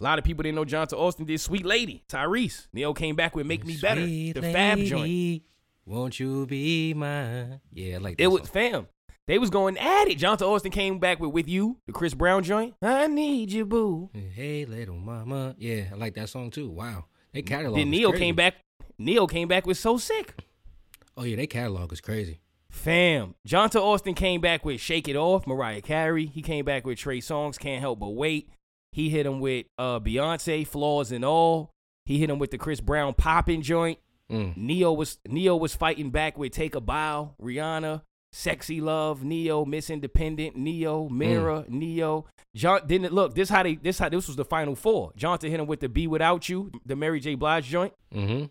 [0.00, 2.66] A lot of people didn't know Johntá Austin did "Sweet Lady." Tyrese.
[2.72, 5.42] Ne-Yo came back with "Make Me Better," the Fab joint.
[5.86, 7.60] Won't you be mine?
[7.72, 8.24] Yeah, I like that.
[8.24, 8.88] It was fam.
[9.26, 10.18] They was going at it.
[10.18, 12.74] Johntá Austin came back with "With You," the Chris Brown joint.
[12.82, 14.10] I need you, boo.
[14.12, 15.54] Hey, little mama.
[15.58, 16.70] Yeah, I like that song too.
[16.70, 17.76] Wow, they catalog.
[17.76, 18.12] Then crazy.
[18.12, 18.54] came back.
[18.98, 20.34] Ne-Yo came back with "So Sick."
[21.16, 22.40] Oh yeah, they catalog is crazy.
[22.70, 26.26] Fam, Johntá Austin came back with "Shake It Off," Mariah Carey.
[26.26, 28.50] He came back with Trey Songz, "Can't Help But Wait."
[28.92, 31.70] He hit him with uh, Beyonce, "Flaws and All."
[32.04, 33.98] He hit him with the Chris Brown popping Joint."
[34.30, 34.56] Mm.
[34.56, 39.90] Ne-Yo was Ne-Yo was fighting back with "Take a Bow," Rihanna, "Sexy Love," Ne-Yo, "Miss
[39.90, 42.26] Independent," Ne-Yo, "Mirror," Ne-Yo.
[42.56, 43.34] John didn't look.
[43.34, 43.74] This how they.
[43.74, 45.12] This how this was the final four.
[45.16, 47.34] Johnson hit him with the "Be Without You," the Mary J.
[47.34, 47.92] Blige joint.
[48.14, 48.46] Mm-hmm.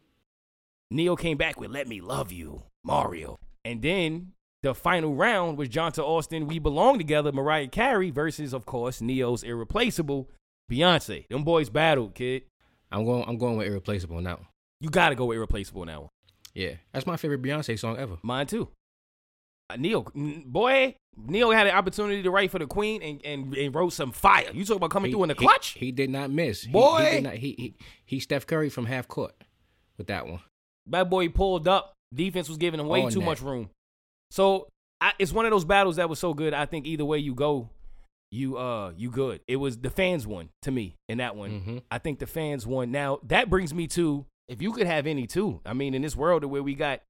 [0.92, 5.70] Ne-Yo came back with "Let Me Love You," Mario, and then the final round was
[5.70, 6.48] Johntá Austin.
[6.48, 7.32] We belong together.
[7.32, 10.30] Mariah Carey versus, of course, Ne-Yo's irreplaceable
[10.72, 11.28] Beyonce.
[11.30, 12.44] Them boys battled, kid.
[12.92, 13.24] I'm going.
[13.28, 14.38] I'm going with irreplaceable one.
[14.84, 16.10] You gotta go with irreplaceable now.
[16.54, 18.18] Yeah, that's my favorite Beyonce song ever.
[18.22, 18.68] Mine too.
[19.70, 20.94] Uh, Ne-Yo, n- boy,
[21.26, 24.50] Ne-Yo had an opportunity to write for the Queen and, and, and wrote some fire.
[24.54, 25.70] You talk about coming He- through in the he- clutch?
[25.70, 26.66] He, did not miss.
[26.68, 27.06] Boy.
[27.06, 29.34] he, did not, he, he he Steph Curry from half court
[29.98, 30.42] with that one.
[30.88, 31.94] That boy pulled up.
[32.14, 33.26] Defense was giving him way On too that.
[33.26, 33.70] much room.
[34.32, 34.68] So
[35.00, 36.54] I, it's one of those battles that was so good.
[36.54, 37.70] I think either way you go,
[38.32, 39.40] you uh you good.
[39.48, 41.52] It was the fans won to me in that one.
[41.62, 41.82] Mhm.
[41.90, 42.92] I think the fans won.
[42.92, 45.62] Now that brings me to if you could have any two.
[45.66, 47.02] I mean, in this world where we got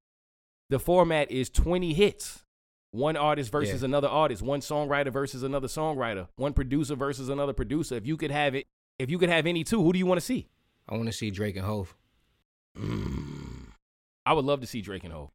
[0.70, 2.44] the format is twenty hits,
[2.92, 3.86] one artist versus Yeah.
[3.86, 7.96] another artist, one songwriter versus another songwriter, one producer versus another producer.
[7.96, 8.68] If you could have it,
[9.00, 10.48] if you could have any two, who do you want to see?
[10.88, 11.96] I want to see Drake and Hove.
[12.78, 13.68] Mm.
[14.26, 15.30] I would love to see Drake and Hove.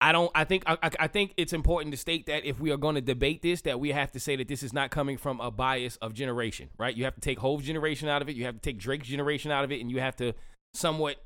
[0.00, 0.30] I don't.
[0.34, 0.62] I think.
[0.66, 3.40] I, I, I think it's important to state that if we are going to debate
[3.40, 6.12] this, that we have to say that this is not coming from a bias of
[6.12, 6.94] generation, right?
[6.94, 8.36] You have to take Hove's generation out of it.
[8.36, 10.34] You have to take Drake's generation out of it, and you have to
[10.74, 11.16] somewhat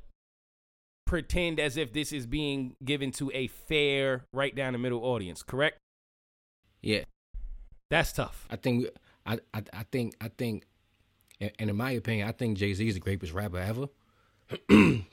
[1.11, 5.43] pretend as if this is being given to a fair, right down the middle audience.
[5.43, 5.77] Correct?
[6.81, 7.03] Yeah,
[7.89, 8.47] That's tough.
[8.49, 8.87] I think
[9.25, 10.63] I I, I think I think,
[11.41, 13.89] and and in my opinion, I think Jay Z is the greatest rapper ever.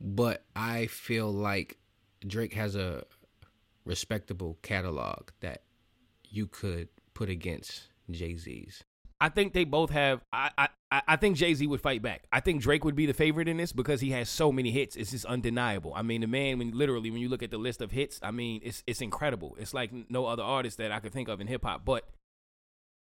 [0.00, 1.76] but I feel like
[2.26, 3.04] Drake has a
[3.84, 5.64] respectable catalog that
[6.24, 8.82] you could put against Jay Z's.
[9.20, 10.20] I think they both have.
[10.32, 10.50] I
[10.90, 12.24] I, I- think Jay Z would fight back.
[12.32, 14.94] I think Drake would be the favorite in this because he has so many hits.
[14.96, 15.92] It's just undeniable.
[15.94, 18.30] I mean, the man, when literally when you look at the list of hits, I
[18.30, 19.56] mean, it's it's incredible.
[19.58, 21.84] It's like no other artist that I could think of in hip hop.
[21.84, 22.04] But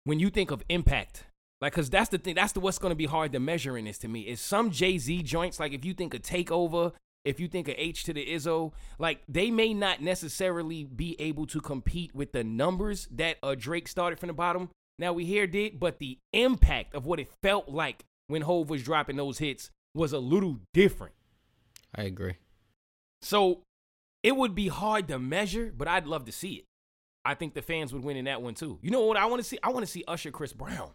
[0.03, 1.25] when you think of impact,
[1.61, 2.35] like, cause that's the thing.
[2.35, 4.21] That's the what's going to be hard to measure in this to me.
[4.21, 6.93] Is some Jay Z joints like if you think of Takeover.
[7.23, 11.45] If you think of H to the Izzo, like they may not necessarily be able
[11.45, 14.71] to compete with the numbers that uh, Drake started from the bottom.
[14.99, 18.83] Now we here did, but the impact of what it felt like when Hove was
[18.83, 21.15] dropping those hits was a little different.
[21.95, 22.35] I agree.
[23.21, 23.63] So
[24.23, 26.65] it would be hard to measure, but I'd love to see it.
[27.23, 28.79] I think the fans would win in that one too.
[28.81, 29.59] You know what I want to see?
[29.61, 30.91] I want to see Usher Chris Brown.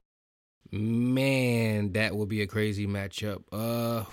[0.72, 3.44] Man, that would be a crazy matchup.
[3.52, 4.04] Uh,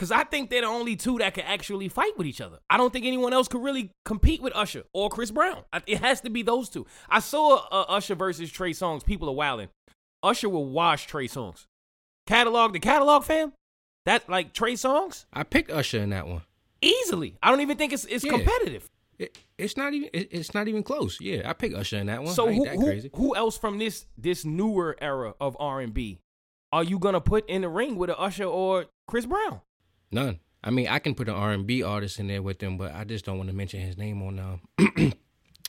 [0.00, 2.58] Cause I think they're the only two that can actually fight with each other.
[2.70, 5.62] I don't think anyone else could really compete with Usher or Chris Brown.
[5.86, 6.86] It has to be those two.
[7.10, 9.04] I saw uh, Usher versus Trey Songz.
[9.04, 9.68] People are wilding.
[10.22, 11.66] Usher will wash Trey Songz.
[12.26, 13.52] Catalog the catalog, fam.
[14.06, 16.40] That like Trey Songz I picked Usher in that one.
[16.80, 17.36] easily.
[17.42, 18.32] I don't even think it's it's Yeah.
[18.32, 18.88] competitive.
[19.18, 20.08] It, it's not even.
[20.14, 21.18] It, it's not even close.
[21.20, 22.32] Yeah, I picked Usher in that one.
[22.32, 23.10] So who, that who, crazy.
[23.14, 26.20] who else from this this newer era of R and B
[26.72, 29.60] are you gonna put in the ring with a Usher or Chris Brown?
[30.12, 30.40] None.
[30.62, 32.94] I mean, I can put an R and B artist in there with them, but
[32.94, 35.12] I just don't want to mention his name on um,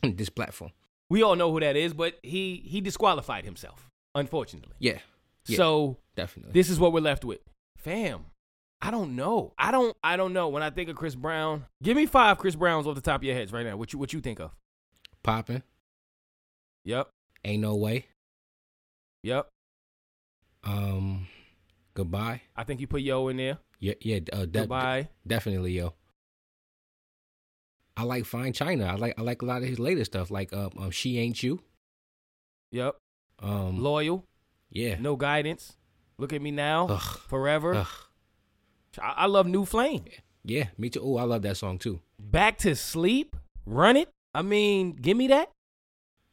[0.16, 0.72] this platform.
[1.10, 4.74] We all know who that is, but he he disqualified himself, unfortunately.
[4.80, 5.00] Yeah,
[5.46, 5.58] yeah.
[5.58, 6.54] So definitely.
[6.54, 7.40] this is what we're left with.
[7.78, 8.26] Fam,
[8.82, 9.54] I don't know.
[9.58, 10.50] I don't I don't know.
[10.50, 13.24] When I think of Chris Brown, give me five Chris Browns off the top of
[13.24, 13.78] your heads right now.
[13.78, 14.52] What you what you think of?
[15.24, 15.64] Popping.
[16.84, 17.10] Yep.
[17.46, 18.08] Ain't no way.
[19.24, 19.48] Yep.
[20.64, 21.28] Um,
[21.94, 22.42] goodbye.
[22.56, 23.60] I think you put Yo in there.
[23.82, 24.20] Yeah, yeah.
[24.32, 25.10] Uh, de- Goodbye.
[25.28, 25.94] definitely, yo.
[27.98, 28.86] I like Fine China.
[28.86, 31.42] I like I like a lot of his latest stuff, like um, um She Ain't
[31.44, 31.60] You.
[32.72, 32.96] Yep.
[33.40, 34.24] Um, Loyal.
[34.70, 34.96] yeah.
[35.00, 35.76] No guidance.
[36.18, 36.88] Look at me now.
[36.88, 37.20] Ugh.
[37.28, 37.74] Forever.
[37.76, 37.88] Ugh.
[39.02, 40.06] I, I love New Flame.
[40.44, 41.02] Yeah, me too.
[41.04, 42.00] Oh, I love that song too.
[42.20, 43.36] Back to sleep.
[43.66, 44.10] Run it.
[44.34, 45.50] I mean, give me that.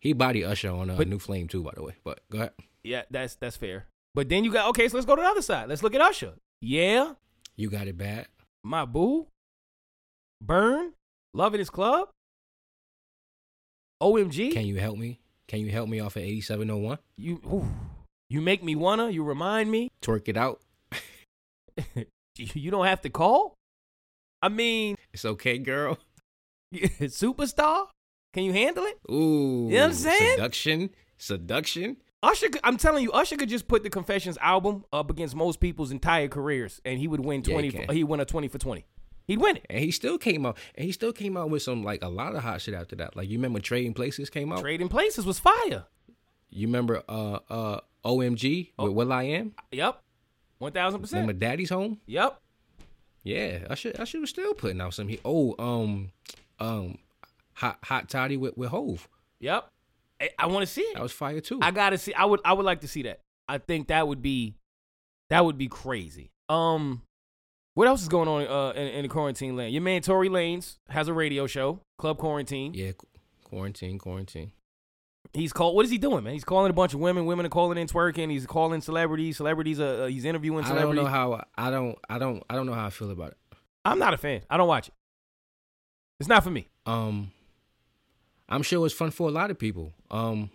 [0.00, 1.94] He body Usher on uh, New Flame too, by the way.
[2.04, 2.52] But go ahead.
[2.84, 3.87] Yeah, that's that's fair.
[4.14, 4.88] But then you got okay.
[4.88, 5.68] So let's go to the other side.
[5.68, 6.34] Let's look at Usher.
[6.61, 7.14] Yeah,
[7.59, 8.29] You got it bad.
[8.64, 9.27] my boo.
[10.40, 10.92] Burn.
[11.35, 12.09] Loving his club.
[14.01, 14.53] OMG.
[14.53, 15.18] Can you help me?
[15.49, 16.99] Can you help me off of 8701?
[17.16, 17.66] you ooh,
[18.31, 19.11] you make me wanna.
[19.11, 19.88] You remind me.
[20.03, 20.61] Twerk it out.
[22.37, 23.55] you don't have to call.
[24.40, 25.99] I mean, It's okay, girl.
[26.75, 27.87] superstar.
[28.33, 28.99] Can you handle it?
[29.11, 29.66] Ooh.
[29.68, 30.31] You know what I'm saying?
[30.37, 30.90] Seduction.
[31.18, 31.97] Seduction.
[32.22, 35.92] Usher, I'm telling you, Usher could just put the Confessions album up against most people's
[35.92, 37.70] entire careers, and he would win Yeah, he twenty.
[37.70, 37.94] can.
[37.94, 38.87] he win a twenty for twenty.
[39.26, 39.66] He'd win it.
[39.68, 40.57] And he still came out.
[40.74, 43.14] And he still came out with some like a lot of hot shit after that.
[43.14, 44.61] Like you remember Trading Places came out?
[44.61, 45.85] Trading Places was fire.
[46.50, 49.54] You remember uh uh OMG with Will I Am?
[49.70, 50.02] Yep,
[50.59, 51.20] one thousand percent.
[51.20, 51.50] Remember percent.
[51.52, 52.00] Daddy's Home?
[52.07, 52.40] Yep.
[53.22, 55.09] Yeah, I should I should was still putting out some.
[55.09, 56.11] He, oh, um,
[56.59, 56.96] um,
[57.52, 59.09] hot hot toddy with with Hove.
[59.40, 59.70] Yep.
[60.20, 60.94] I, I want to see it.
[60.94, 61.59] That was fire too.
[61.62, 62.12] I gotta see.
[62.14, 62.40] I would.
[62.44, 63.20] I would like to see that.
[63.48, 64.57] I think that would be,
[65.31, 66.31] that would be crazy.
[66.48, 67.02] Um,
[67.74, 69.72] what else is going on uh in, in the quarantine land?
[69.72, 72.74] Your man Tory Lanez has a radio show, Club Quarantine.
[72.74, 73.07] yeah, qu-
[73.44, 74.52] quarantine, quarantine.
[75.35, 75.76] He's called.
[75.76, 76.33] What is he doing, man?
[76.33, 77.26] He's calling a bunch of women.
[77.26, 78.31] Women are calling in twerking.
[78.31, 79.37] He's calling celebrities.
[79.37, 79.78] Celebrities.
[79.78, 82.87] Uh, he's interviewing I don't know how I don't I don't I don't know how
[82.87, 83.37] I feel about it.
[83.85, 84.42] I'm not a fan.
[84.50, 84.94] I don't watch it.
[86.20, 86.66] It's not for me.
[86.87, 87.31] Um,
[88.48, 89.92] I'm sure it's fun for a lot of people.
[90.11, 90.50] Um,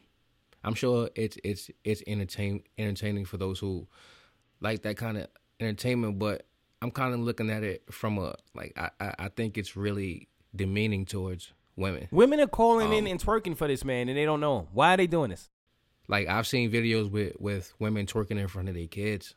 [0.64, 3.88] I'm sure it's it's it's entertain entertaining for those who
[4.62, 5.28] like that kind of
[5.60, 6.20] entertainment.
[6.20, 6.46] But
[6.82, 10.28] I'm kind of looking at it from a like I I, I think it's really
[10.56, 12.08] demeaning towards women.
[12.12, 14.68] Women are calling in Um, and twerking for this man, and they don't know him.
[14.74, 15.50] Why are they doing this?
[16.08, 19.36] Like I've seen videos with with women twerking in front of their kids.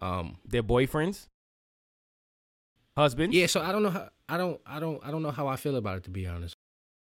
[0.00, 1.28] Um, Their boyfriends,
[2.96, 3.36] husbands.
[3.36, 5.56] yeah, so I don't know how I don't I don't I don't know how I
[5.56, 6.56] feel about it to be honest.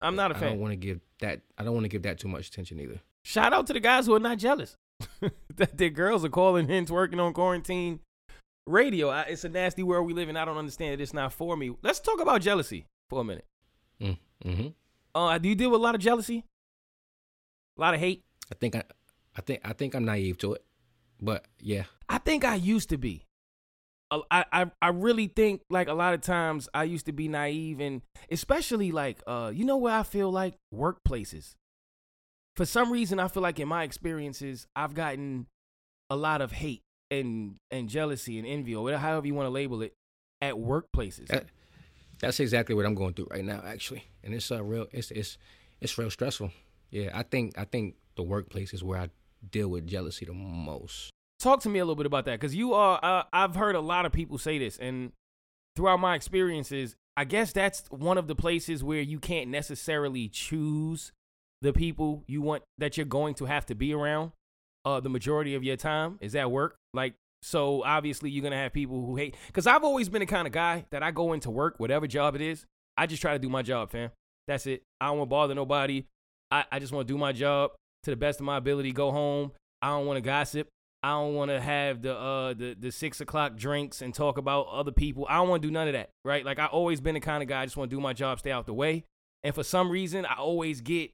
[0.01, 0.45] I'm not a fan.
[0.45, 2.79] I don't want to give that I don't want to give that too much attention
[2.81, 3.01] either.
[3.25, 4.77] Shout out to the guys who are not jealous
[5.57, 8.01] that their girls are calling in twerking on quarantine
[8.67, 9.09] radio.
[9.09, 10.37] I, it's a nasty world we live in.
[10.37, 11.01] I don't understand it.
[11.03, 11.75] It's not for me.
[11.83, 13.45] Let's talk about jealousy for a minute.
[14.01, 14.67] Mm, hmm
[15.15, 16.45] Uh, do you deal with a lot of jealousy?
[17.77, 18.25] A lot of hate?
[18.51, 18.83] I think I
[19.37, 20.65] I think I think I'm naive to it,
[21.21, 21.85] but yeah.
[22.09, 23.25] I think I used to be.
[24.11, 27.81] I, I I really think like a lot of times I used to be naive
[27.81, 31.55] and especially like uh you know where I feel like workplaces.
[32.57, 35.47] For some reason I feel like in my experiences I've gotten
[36.11, 39.51] a lot of hate and and jealousy and envy or whatever however you want to
[39.51, 39.93] label it
[40.41, 41.27] at workplaces.
[41.27, 41.47] That,
[42.21, 44.87] that's exactly what I'm going through right now, actually, and it's uh, real.
[44.93, 45.39] It's it's
[45.81, 46.51] it's real stressful.
[46.91, 49.11] Yeah, I think I think the workplace is where I
[49.51, 51.11] deal with jealousy the most.
[51.39, 52.99] Talk to me a little bit about that because you are.
[53.03, 55.13] Uh, I've heard a lot of people say this, and
[55.77, 61.13] throughout my experiences, I guess that's one of the places where you can't necessarily choose
[61.63, 64.33] the people you want that you're going to have to be around.
[64.85, 66.77] Uh, the majority of your time is at work.
[66.95, 69.37] Like, so obviously you're gonna have people who hate.
[69.47, 72.35] Because I've always been the kind of guy that I go into work, whatever job
[72.35, 72.65] it is,
[72.97, 74.11] I just try to do my job, fam.
[74.49, 74.83] That's it.
[75.01, 76.07] I don't want to bother nobody.
[76.51, 77.73] I, I just want to do my job
[78.05, 78.93] to the best of my ability.
[78.93, 79.53] Go home.
[79.83, 80.69] I don't want to gossip.
[81.03, 84.67] I don't want to have the uh the the six o'clock drinks and talk about
[84.69, 85.27] other people.
[85.29, 86.45] I don't want to do none of that, right?
[86.45, 88.41] Like I always been the kind of guy I just want to do my job,
[88.41, 89.05] stay out the way.
[89.45, 91.13] And for some reason, I always get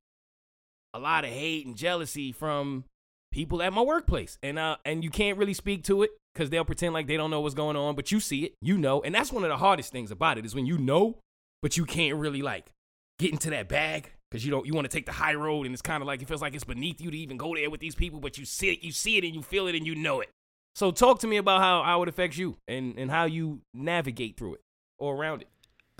[0.94, 2.84] a lot of hate and jealousy from
[3.30, 6.64] people at my workplace, and uh and you can't really speak to it because they'll
[6.64, 9.14] pretend like they don't know what's going on, but you see it, you know, and
[9.14, 11.18] that's one of the hardest things about it is when you know,
[11.62, 12.72] but you can't really like
[13.18, 15.72] get into that bag because you don't you want to take the high road and
[15.72, 17.78] it's kind of like it feels like it's beneath you to even go there with
[17.78, 19.94] these people, but you see it, you see it, and you feel it, and you
[19.94, 20.28] know it.
[20.74, 24.36] So talk to me about how how it affects you and and how you navigate
[24.36, 24.60] through it
[24.98, 25.48] or around it.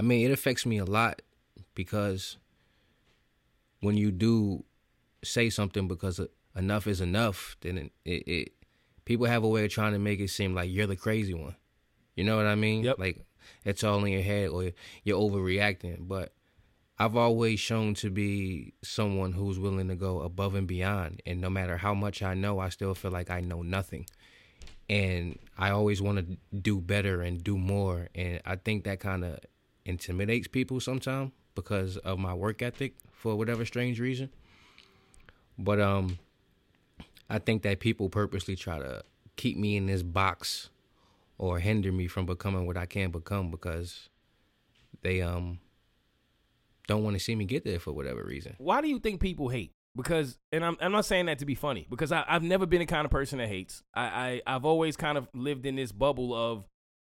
[0.01, 1.23] I mean, it affects me a lot
[1.77, 2.39] because
[3.79, 4.65] when you do
[5.23, 6.21] say something because
[6.57, 8.53] enough is enough, then it, it, it
[9.05, 11.55] people have a way of trying to make it seem like you're the crazy one.
[12.17, 12.83] You know what I mean?
[12.83, 12.99] Yep.
[12.99, 13.25] Like
[13.65, 14.73] it's all in your head or
[15.05, 16.09] you're overreacting.
[16.09, 16.33] But
[16.99, 21.23] I've always shown to be someone who's willing to go above and beyond.
[21.27, 24.07] And no matter how much I know, I still feel like I know nothing.
[24.89, 28.09] And I always want to do better and do more.
[28.15, 29.41] And I think that kind of
[29.85, 34.31] intimidates people sometimes because of my work ethic for whatever strange reason.
[35.59, 36.19] But um
[37.29, 39.03] I think that people purposely try to
[39.37, 40.69] keep me in this box
[41.39, 44.09] or hinder me from becoming what I can become because
[45.03, 45.59] they um
[46.87, 48.55] don't want to see me get there for whatever reason.
[48.59, 49.73] Why do you think people hate?
[49.97, 52.81] Because, and I'm, I'm not saying that to be funny, because I, I've never been
[52.81, 53.83] the kind of person that hates.
[53.95, 56.65] I, I, I've always kind of lived in this bubble of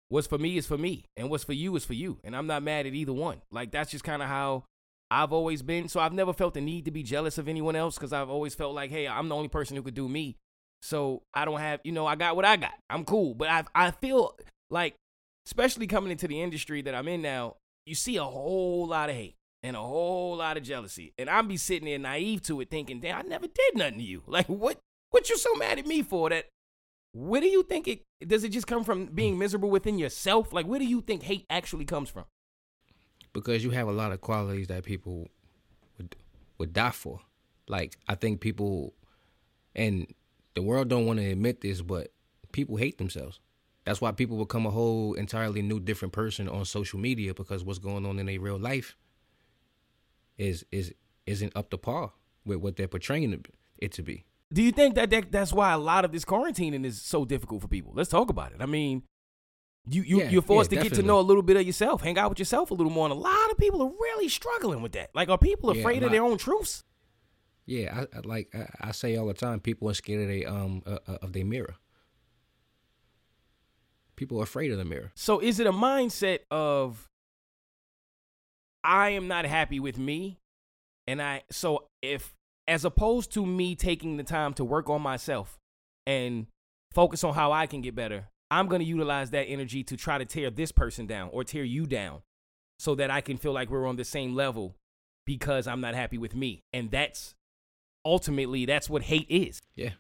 [0.10, 2.20] what's for me is for me, and what's for you is for you.
[2.24, 3.42] And I'm not mad at either one.
[3.52, 4.66] Like, that's just kind of how
[5.10, 5.88] I've always been.
[5.88, 8.54] So I've never felt the need to be jealous of anyone else because I've always
[8.54, 10.38] felt like, hey, I'm the only person who could do me.
[10.84, 12.74] So I don't have, you know, I got what I got.
[12.90, 13.34] I'm cool.
[13.34, 14.38] But I, I feel
[14.70, 14.94] like,
[15.48, 17.56] especially coming into the industry that I'm in now,
[17.88, 21.13] you see a whole lot of hate and a whole lot of jealousy.
[21.17, 24.04] And I'm be sitting there naive to it thinking, damn, I never did nothing to
[24.04, 24.24] you.
[24.28, 26.50] Like, what what you so mad at me for that?
[27.13, 29.39] Where do you think it does it just come from being hmm.
[29.39, 30.54] miserable within yourself?
[30.54, 32.26] Like where do you think hate actually comes from?
[33.34, 35.30] Because you have a lot of qualities that people
[35.98, 36.15] would
[36.58, 37.22] would die for.
[37.67, 38.93] Like I think people
[39.76, 40.08] and
[40.54, 42.12] the world don't want to admit this, but
[42.52, 43.39] people hate themselves.
[43.86, 47.80] That's why people become a whole entirely new different person on social media because what's
[47.80, 48.98] going on in their real life
[50.38, 50.93] is is
[51.26, 52.13] isn't up to par
[52.45, 53.45] with what they're portraying
[53.80, 54.26] it to be.
[54.52, 57.62] Do you think that, that that's why a lot of this quarantining is so difficult
[57.62, 57.91] for people?
[57.93, 58.62] Let's talk about it.
[58.62, 59.04] I mean,
[59.89, 62.02] you you Yeah, you're forced yeah, to get to know a little bit of yourself,
[62.02, 64.82] hang out with yourself a little more, and a lot of people are really struggling
[64.82, 65.10] with that.
[65.13, 66.84] Like, are people afraid a of their own truths?
[67.65, 70.50] Yeah, I, I like I, I say all the time, people are scared of their
[70.50, 71.76] um uh, uh, of their mirror.
[74.15, 75.12] People are afraid of the mirror.
[75.13, 77.10] So is it a mindset of
[78.84, 80.40] I am not happy with me
[81.08, 82.36] and I so if
[82.68, 85.58] as opposed to me taking the time to work on myself
[86.06, 86.48] and
[86.94, 90.18] focus on how I can get better, I'm going to utilize that energy to try
[90.18, 92.22] to tear this person down or tear you down
[92.78, 94.76] so that I can feel like we're on the same level
[95.26, 96.63] because I'm not happy with me.
[96.74, 97.36] And that's
[98.06, 99.62] ultimately that's what hate is.
[99.76, 99.92] Yeah,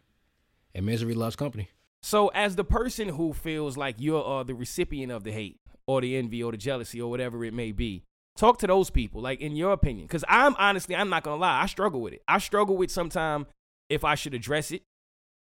[0.75, 1.69] and misery loves company.
[2.03, 6.01] So, as the person who feels like you're uh, the recipient of the hate or
[6.01, 8.03] the envy or the jealousy or whatever it may be,
[8.37, 10.07] talk to those people, like in your opinion.
[10.07, 12.21] Because I'm honestly, I'm not gonna lie, I struggle with it.
[12.27, 13.47] I struggle with sometime
[13.89, 14.83] if I should address it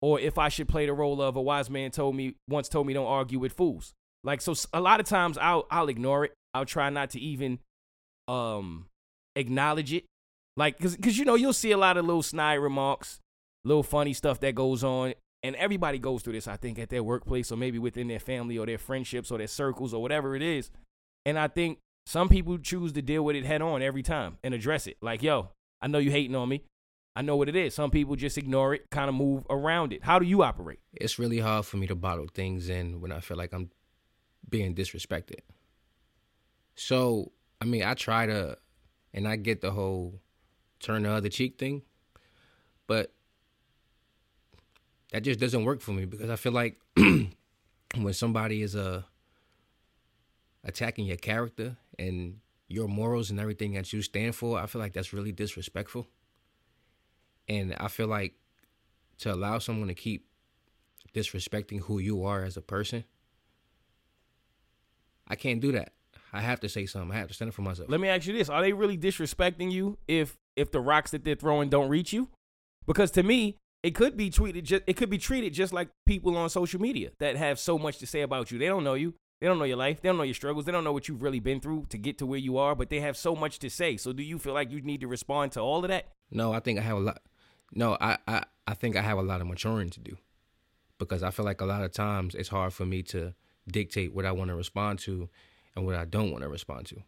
[0.01, 2.87] or if I should play the role of a wise man told me once told
[2.87, 3.93] me don't argue with fools.
[4.23, 6.33] Like so, a lot of times I'll I'll ignore it.
[6.53, 7.59] I'll try not to even
[8.27, 8.87] um
[9.35, 10.05] acknowledge it.
[10.55, 13.19] Like, cause, cause you know you'll see a lot of little snide remarks,
[13.63, 16.47] little funny stuff that goes on, and everybody goes through this.
[16.47, 19.47] I think at their workplace or maybe within their family or their friendships or their
[19.47, 20.71] circles or whatever it is.
[21.25, 21.77] And I think
[22.07, 24.95] some people choose to deal with it head on every time and address it.
[25.01, 25.49] Like, yo,
[25.81, 26.63] I know you hating on me.
[27.13, 27.75] I know what it is.
[27.75, 30.05] Some people just ignore it, kind of move around it.
[30.05, 30.79] How do you operate?
[30.93, 33.71] It's really hard for me to bottle things in when I feel like I'm
[34.47, 35.41] being disrespected.
[36.75, 38.57] So, I mean, I try to,
[39.13, 40.21] and I get the whole
[40.79, 41.81] turn the other cheek thing,
[42.87, 43.11] but
[45.11, 49.01] that just doesn't work for me because I feel like when somebody is uh,
[50.63, 54.93] attacking your character and your morals and everything that you stand for, I feel like
[54.93, 56.07] that's really disrespectful.
[57.47, 58.33] And I feel like
[59.19, 60.27] to allow someone to keep
[61.13, 63.05] disrespecting who you are as a person,
[65.27, 65.93] I can't do that.
[66.33, 67.11] I have to say something.
[67.11, 67.89] I have to stand up for myself.
[67.89, 71.23] Let me ask you this: Are they really disrespecting you if if the rocks that
[71.23, 72.29] they're throwing don't reach you?
[72.85, 76.35] Because to me, it could be treated just it could be treated just like people
[76.35, 78.59] on social media that have so much to say about you.
[78.59, 79.13] They don't know you.
[79.39, 80.01] They don't know your life.
[80.01, 80.65] They don't know your struggles.
[80.65, 82.89] They don't know what you've really been through to get to where you are, but
[82.89, 83.95] they have so much to say.
[83.97, 86.07] So do you feel like you need to respond to all of that?
[86.31, 87.21] No, I think I have a lot.
[87.73, 90.17] No, I, I, I think I have a lot of maturing to do
[90.97, 93.33] because I feel like a lot of times it's hard for me to
[93.67, 95.29] dictate what I want to respond to
[95.75, 97.03] and what I don't want to respond to.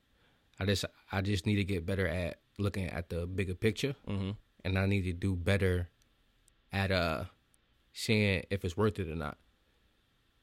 [0.59, 4.32] I just I just need to get better at looking at the bigger picture, Mm-hmm.
[4.65, 5.89] and I need to do better
[6.71, 7.23] at uh
[7.93, 9.38] seeing if it's worth it or not.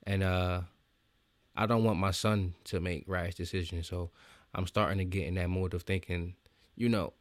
[0.06, 0.62] and uh,
[1.56, 3.88] I don't want my son to make rash decisions.
[3.88, 4.10] So
[4.54, 6.34] I'm starting to get in that mode of thinking,
[6.76, 7.12] you know,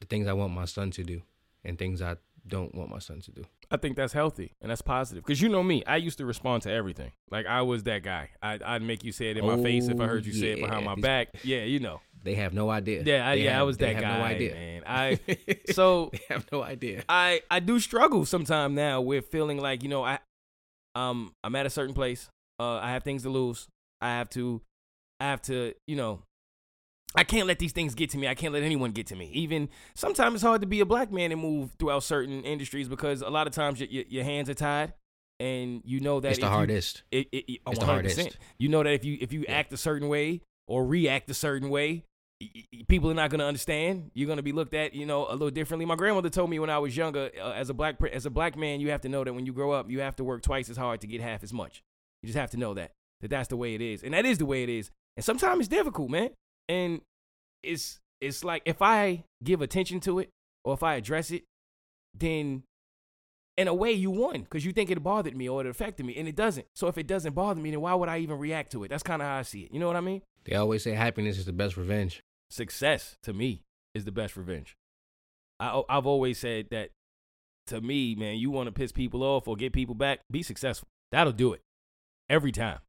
[0.00, 1.22] the things I want my son to do
[1.64, 2.16] and things I
[2.46, 3.44] don't want my son to do.
[3.70, 5.24] I think that's healthy and that's positive.
[5.24, 7.12] Cause you know me, I used to respond to everything.
[7.30, 8.30] Like I was that guy.
[8.42, 10.60] I, I'd make you say it in my face if I heard you say it
[10.60, 11.02] behind Oh, my yeah.
[11.02, 11.28] back.
[11.42, 12.00] Yeah, you know.
[12.22, 13.02] They have no idea.
[13.04, 14.18] Yeah, I, They yeah, I have- was they that have guy.
[14.18, 14.54] No idea.
[14.54, 15.18] Man, I
[15.72, 17.04] so they have no idea.
[17.08, 20.18] I I do struggle sometime now with feeling like you know I
[20.94, 22.28] um I'm at a certain place.
[22.60, 23.66] Uh, I have things to lose.
[24.00, 24.60] I have to
[25.20, 26.22] I have to you know
[27.16, 28.26] I can't let these things get to me.
[28.26, 29.30] I can't let anyone get to me.
[29.32, 33.22] Even sometimes it's hard to be a black man and move throughout certain industries because
[33.22, 34.94] a lot of times your your, your hands are tied,
[35.38, 37.02] and you know that It's the if you- hardest.
[37.12, 37.88] it, it, it, It's the 100%.
[37.88, 38.38] hardest.
[38.58, 41.70] You know that if you if you act a certain way or react a certain
[41.70, 42.02] way,
[42.88, 44.10] people are not going to understand.
[44.14, 45.84] You're going to be looked at, you know, a little differently.
[45.86, 48.56] My grandmother told me when I was younger, uh, as a black as a black
[48.56, 50.68] man, you have to know that when you grow up, you have to work twice
[50.68, 51.84] as hard to get half as much.
[52.22, 52.90] You just have to know that
[53.24, 54.90] that that's the way it is, and that is the way it is.
[55.16, 56.28] And sometimes it's difficult, man.
[56.68, 57.00] And
[57.62, 60.28] it's it's like if I give attention to it
[60.62, 61.44] or if I address it,
[62.12, 62.64] then
[63.56, 66.14] in a way you won because you think it bothered me or it affected me
[66.16, 66.66] and it doesn't.
[66.74, 68.88] So if it doesn't bother me then why would i even react to it?
[68.88, 69.72] That's kind of how i see it.
[69.72, 70.20] You know what i mean?
[70.44, 72.20] They always say happiness is the best revenge.
[72.50, 73.62] success to me
[73.94, 74.76] is the best revenge.
[75.58, 76.90] I, i've always said that
[77.68, 80.88] to me man you want to piss people off or get people back be successful.
[81.10, 81.62] That'll do it.
[82.28, 82.80] Every time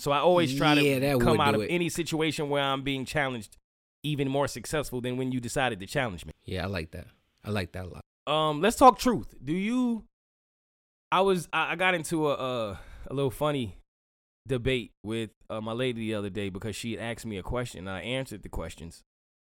[0.00, 1.68] so i always try Yeah, to come out of it.
[1.68, 3.56] any situation where i'm being challenged
[4.02, 7.06] even more successful than when you decided to challenge me Yeah, I like that.
[7.44, 8.02] I like that a lot.
[8.26, 9.34] um, let's talk truth.
[9.44, 10.04] Do you?
[11.12, 13.76] I was I, I got into a a, a little funny
[14.46, 17.80] debate with uh, my lady the other day because she had asked me a question
[17.80, 19.02] and I answered the questions,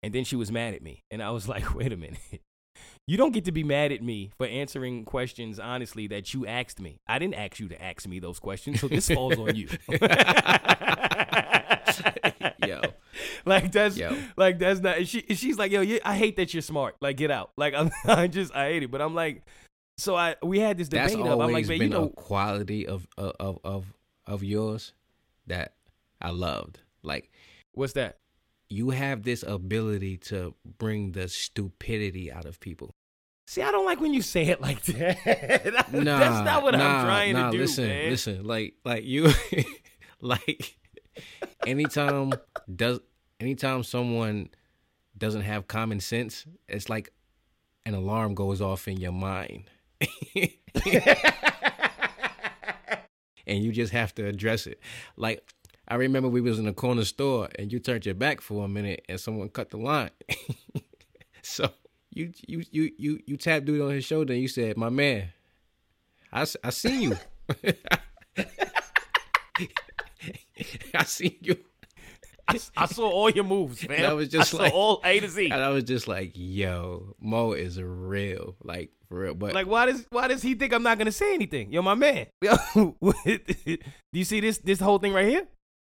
[0.02, 2.40] and then she was mad at me, and I was like, wait a minute.
[3.06, 6.80] You don't get to be mad at me for answering questions honestly that you asked
[6.80, 7.00] me.
[7.06, 9.68] I didn't ask you to ask me those questions, so this falls on you.
[12.66, 12.80] Yo.
[13.44, 14.16] like that's Yo.
[14.36, 15.06] like that's not.
[15.06, 16.96] She she's like, yo, I hate that you're smart.
[17.00, 17.50] Like, get out.
[17.56, 18.90] Like, I'm I just I hate it.
[18.90, 19.42] But I'm like,
[19.98, 21.20] so I we had this debate That's up.
[21.20, 23.86] I'm like, always been you know, a quality of of of
[24.26, 24.92] of yours
[25.46, 25.74] that
[26.20, 26.78] I loved.
[27.02, 27.30] Like
[27.72, 28.18] what's that?
[28.72, 32.94] You have this ability to bring the stupidity out of people.
[33.46, 35.88] See, I don't like when you say it like that.
[35.92, 38.10] Nah, that's not what nah, I'm trying nah, to do, listen, man.
[38.10, 39.30] Listen, like like you
[40.20, 40.76] like
[41.66, 42.32] anytime
[42.74, 43.00] does
[43.40, 44.48] anytime someone
[45.18, 47.12] doesn't have common sense, it's like
[47.84, 49.64] an alarm goes off in your mind.
[53.46, 54.80] and you just have to address it.
[55.16, 55.46] Like
[55.92, 58.68] I remember we was in a corner store and you turned your back for a
[58.68, 60.08] minute and someone cut the line.
[61.42, 61.68] so
[62.10, 65.28] you you you you you tapped dude on his shoulder and you said, "My man,
[66.32, 67.16] I I seen you.
[70.94, 71.58] I seen you."
[72.48, 74.06] I, I saw all your moves, man.
[74.06, 75.50] I was just I saw like- all A to Z.
[75.50, 79.84] And I was just like, "Yo, Moe is real, like for real." But Like, why
[79.84, 81.70] does why does he think I'm not gonna say anything?
[81.70, 82.28] Yo, my man.
[82.42, 82.56] Yo,
[82.96, 83.78] do
[84.14, 85.46] you see this this whole thing right here?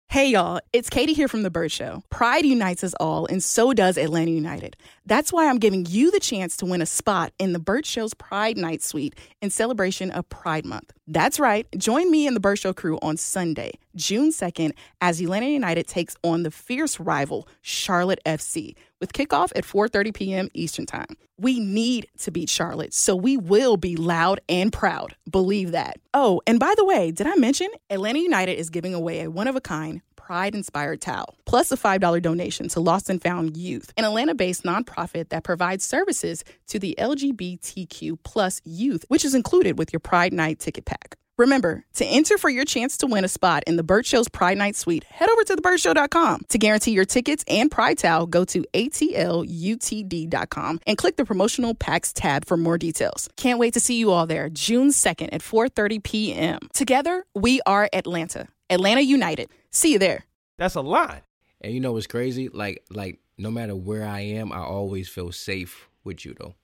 [0.09, 2.05] Hey y'all, it's Katie here from The Bird Show.
[2.09, 4.77] Pride unites us all, and so does Atlanta United.
[5.07, 8.15] That's why I'm giving you the chance to win a spot in The Bird Show's
[8.15, 10.93] Pride Night Suite in celebration of Pride Month.
[11.09, 15.49] That's right, join me and The Bird Show crew on Sunday, June 2nd, as Atlanta
[15.49, 20.49] United takes on the fierce rival, Charlotte FC, with kickoff at 4.30 p.m.
[20.55, 21.17] Eastern Time.
[21.39, 25.17] We need to beat Charlotte, so we will be loud and proud.
[25.31, 25.99] Believe that.
[26.13, 30.03] Oh, and by the way, did I mention Atlanta United is giving away a one-of-a-kind
[30.17, 34.63] Pride inspired towel, plus a $5 donation to Lost and Found Youth, an Atlanta based
[34.63, 40.33] nonprofit that provides services to the LGBTQ plus youth, which is included with your Pride
[40.33, 41.19] Night ticket pack.
[41.37, 44.57] Remember, to enter for your chance to win a spot in the Bird Show's Pride
[44.57, 46.43] Night Suite, head over to thebirdshow.com.
[46.49, 52.13] To guarantee your tickets and Pride Towel, go to atlutd.com and click the promotional packs
[52.13, 53.29] tab for more details.
[53.37, 56.61] Can't wait to see you all there, June 2nd at 4:30 p.m.
[56.73, 58.47] Together, we are Atlanta.
[58.71, 59.49] Atlanta United.
[59.71, 60.25] See you there.
[60.57, 61.25] That's a lot.
[61.61, 62.49] and you know what's crazy?
[62.49, 66.55] Like like no matter where I am, I always feel safe with you though.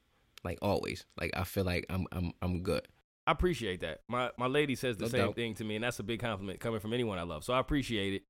[0.44, 1.06] Like always.
[1.20, 2.86] Like I feel like I'm I'm I'm good.
[3.30, 4.00] I appreciate that.
[4.08, 5.34] My my lady says the No same doubt.
[5.36, 7.44] thing to me, and that's a big compliment coming from anyone I love.
[7.44, 8.22] So I appreciate it.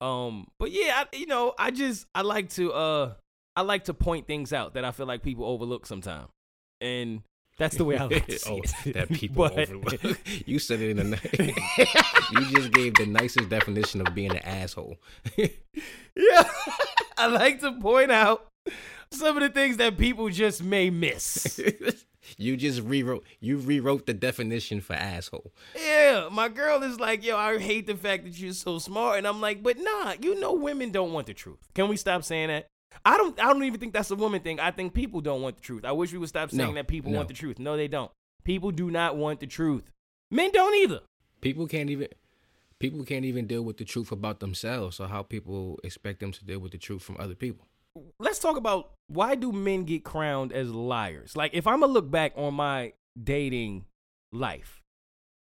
[0.00, 3.12] Um, but yeah, I, you know, I just I like to uh
[3.56, 6.28] I like to point things out that I feel like people overlook sometimes,
[6.80, 7.22] and
[7.58, 8.94] that's the way I like to see oh, it.
[8.94, 10.18] that people But- overlook.
[10.46, 11.18] you said it in a ni-
[12.32, 14.96] You just gave the nicest definition of being an asshole.
[15.36, 16.44] yeah,
[17.18, 18.46] I like to point out
[19.10, 21.58] some of the things that people just may miss.
[22.36, 23.24] You just rewrote.
[23.40, 25.52] You rewrote the definition for asshole.
[25.76, 29.26] Yeah, my girl is like, yo, I hate the fact that you're so smart, and
[29.26, 31.58] I'm like, but nah, you know, women don't want the truth.
[31.74, 32.66] Can we stop saying that?
[33.04, 33.38] I don't.
[33.40, 34.58] I don't even think that's a woman thing.
[34.58, 35.84] I think people don't want the truth.
[35.84, 37.18] I wish we would stop saying No, that people no.
[37.18, 37.58] want the truth.
[37.58, 38.10] No, they don't.
[38.44, 39.84] People do not want the truth.
[40.30, 41.00] Men don't either.
[41.40, 42.08] People can't even.
[42.80, 44.98] People can't even deal with the truth about themselves.
[45.00, 47.66] or how people expect them to deal with the truth from other people?
[48.18, 51.36] Let's talk about why do men get crowned as liars?
[51.36, 52.92] Like if I'm gonna look back on my
[53.22, 53.84] dating
[54.32, 54.82] life,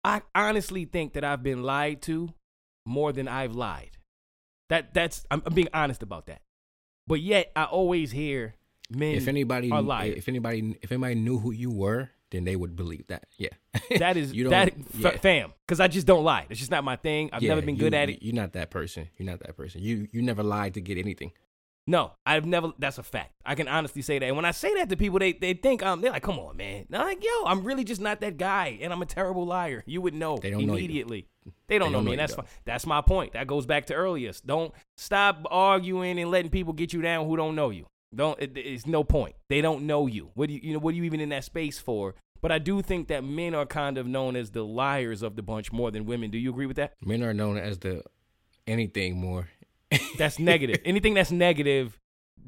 [0.04, 2.34] I honestly think that I've been lied to
[2.86, 3.98] more than I've lied.
[4.70, 6.42] That that's I'm, I'm being honest about that.
[7.08, 8.56] But yet I always hear
[8.90, 10.18] men if anybody, are liars.
[10.18, 13.26] if anybody, if anybody knew who you were, then they would believe that.
[13.38, 13.50] Yeah,
[13.98, 14.52] that is you don't.
[14.52, 15.18] that yeah.
[15.18, 16.46] fam because I just don't lie.
[16.50, 17.30] It's just not my thing.
[17.34, 18.24] I've Yeah, never been you- good at it.
[18.24, 19.10] You're not that person.
[19.18, 19.82] You're not that person.
[19.82, 21.32] You you never lied to get anything.
[21.88, 22.72] No, I've never.
[22.78, 23.34] That's a fact.
[23.44, 24.26] I can honestly say that.
[24.26, 26.56] And when I say that to people, they they think um they're like, come on,
[26.56, 26.86] man.
[26.88, 29.84] And I'm like, yo, I'm really just not that guy, and I'm a terrible liar.
[29.88, 31.28] You would know They don't know immediately.
[31.68, 32.06] They don't They know don't me.
[32.06, 32.46] know and that's fine.
[32.66, 33.34] That's my point.
[33.34, 34.32] That goes back to earlier.
[34.46, 37.88] Don't stop arguing and letting people get you down who don't know you.
[38.14, 38.40] Don't.
[38.40, 39.36] It, it's no point.
[39.50, 40.30] They don't know you.
[40.36, 40.80] What do you you know?
[40.80, 42.14] What are you even in that space for?
[42.42, 45.42] But I do think that men are kind of known as the liars of the
[45.44, 46.30] bunch more than women.
[46.32, 46.94] Do you agree with that?
[47.04, 48.04] Men are known as the
[48.68, 49.48] anything more.
[50.18, 50.78] That's negative.
[50.86, 52.00] Anything that's negative,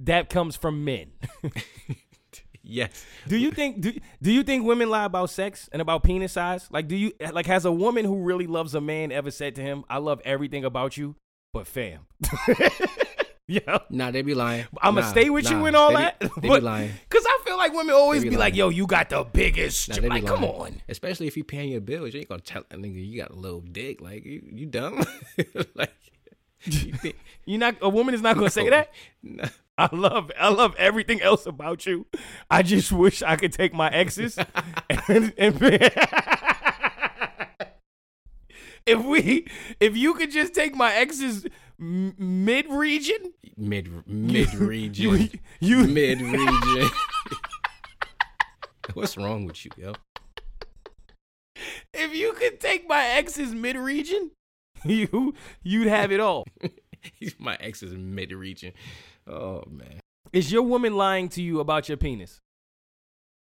[0.04, 1.12] that comes from men.
[2.64, 3.06] yes.
[3.28, 6.68] Do you think do, do you think women lie about sex and about penis size?
[6.72, 9.62] Like do you like has a woman who really loves a man ever said to
[9.62, 11.16] him, "I love everything about you,
[11.52, 12.08] but fam."
[13.48, 13.80] yeah.
[13.90, 14.66] Nah, they be lying.
[14.82, 16.20] I'm gonna Nah, stay with you and all they that.
[16.20, 16.92] Be, they but, be lying.
[17.10, 20.08] Cuz I feel like women always be, be like, "Yo, you got the biggest." Nah,
[20.08, 20.82] like, come on.
[20.90, 23.36] Especially if you paying your bills, you ain't gonna tell a nigga you got a
[23.36, 24.02] little dick.
[24.02, 25.04] Like you, you dumb.
[25.76, 25.94] like
[26.66, 28.92] you think, You not a woman is not going to say that?
[29.22, 29.44] no.
[29.76, 32.06] I love I love everything else about you.
[32.50, 35.60] I just wish I could take my exes and, and
[38.86, 39.48] if we
[39.80, 41.48] if you could just take my exes
[41.80, 46.90] mid region, mid mid you region, you mid region.
[48.94, 49.94] What's wrong with you, yo?
[51.94, 54.32] if you could take my exes mid region,
[54.86, 56.46] you you'd have it all.
[57.14, 58.74] He's my ex is mid region.
[59.28, 60.00] Oh man.
[60.32, 62.42] Is your woman lying to you about your penis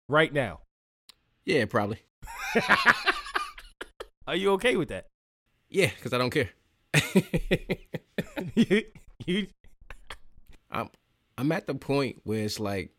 [0.07, 0.61] right now?
[1.45, 1.99] Yeah, probably.
[4.27, 5.07] Are you okay with that?
[5.69, 6.49] Yeah, because I don't care.
[8.55, 8.83] you,
[9.25, 9.47] you
[10.71, 10.89] I'm
[11.37, 12.91] I'm at the point where it's like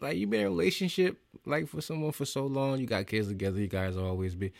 [0.00, 3.28] like you've been in a relationship like for someone for so long, you got kids
[3.28, 4.52] together, you guys always be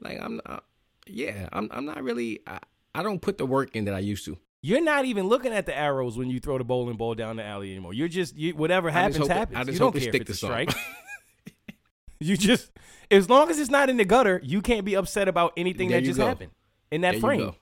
[0.00, 0.64] like I'm not
[1.06, 2.58] yeah, I'm I'm not really I,
[2.94, 4.38] I don't put the work in that I used to.
[4.64, 7.44] You're not even looking at the arrows when you throw the bowling ball down the
[7.44, 7.94] alley anymore.
[7.94, 9.58] You're just you, whatever happens hope happens.
[9.58, 10.72] I just you don't care stick if it's a strike.
[12.20, 12.70] you just
[13.10, 16.00] as long as it's not in the gutter, you can't be upset about anything There
[16.00, 16.26] that just go.
[16.26, 16.52] happened
[16.90, 17.52] in that There frame.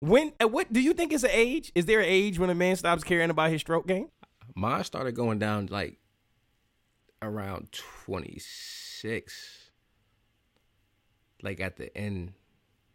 [0.00, 1.70] When what do you think is an age?
[1.76, 4.08] Is there an age when a man stops caring about his stroke game?
[4.56, 5.98] Mine started going down like
[7.22, 9.61] around 26
[11.42, 12.32] like at the end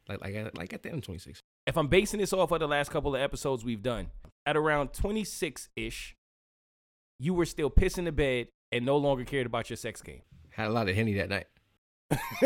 [0.08, 2.60] like like at, like at the end of 26 If I'm basing this off of
[2.60, 4.08] the last couple of episodes we've done,
[4.46, 6.16] at around 26 ish,
[7.20, 10.22] you were still pissing the bed and no longer cared about your sex game.
[10.50, 11.48] had a lot of henny that night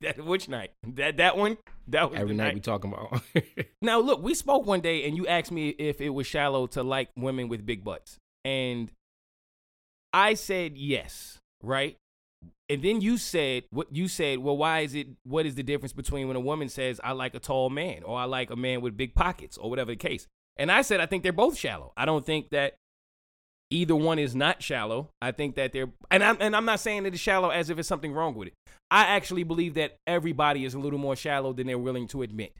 [0.00, 0.70] that, which night?
[0.94, 1.58] That that one?
[1.88, 3.22] That was every the night we talking about
[3.82, 6.82] Now, look, we spoke one day and you asked me if it was shallow to
[6.82, 8.18] like women with big butts.
[8.44, 8.90] And
[10.12, 11.96] I said yes, right?
[12.70, 15.92] And then you said what you said, well, why is it what is the difference
[15.92, 18.80] between when a woman says I like a tall man or I like a man
[18.80, 20.28] with big pockets or whatever the case?
[20.56, 21.92] And I said I think they're both shallow.
[21.96, 22.76] I don't think that
[23.70, 25.10] either one is not shallow.
[25.20, 27.78] I think that they're and I'm and I'm not saying that it's shallow as if
[27.80, 28.54] it's something wrong with it.
[28.88, 32.54] I actually believe that everybody is a little more shallow than they're willing to admit.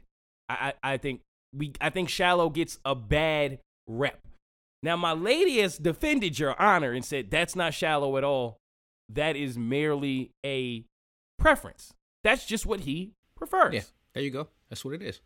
[0.49, 1.21] I, I, I think
[1.55, 4.19] we I think shallow gets a bad rep.
[4.83, 8.57] Now my lady has defended your honor and said that's not shallow at all.
[9.13, 10.85] That is merely a
[11.37, 11.93] preference.
[12.23, 13.73] That's just what he prefers.
[13.73, 13.81] yeah
[14.13, 15.19] there you go that's what it is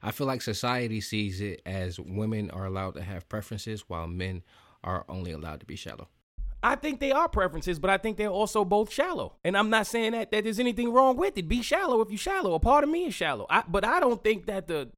[0.00, 4.44] i feel like society sees it as women are allowed to have preferences while men
[4.84, 6.08] are only allowed to be shallow
[6.60, 9.36] I think they are preferences, but I think they're also both shallow.
[9.44, 11.46] And I'm not saying that, that there's anything wrong with it.
[11.46, 12.54] Be shallow if you're shallow.
[12.54, 13.46] A part of me is shallow.
[13.48, 14.90] I, but I don't think that the.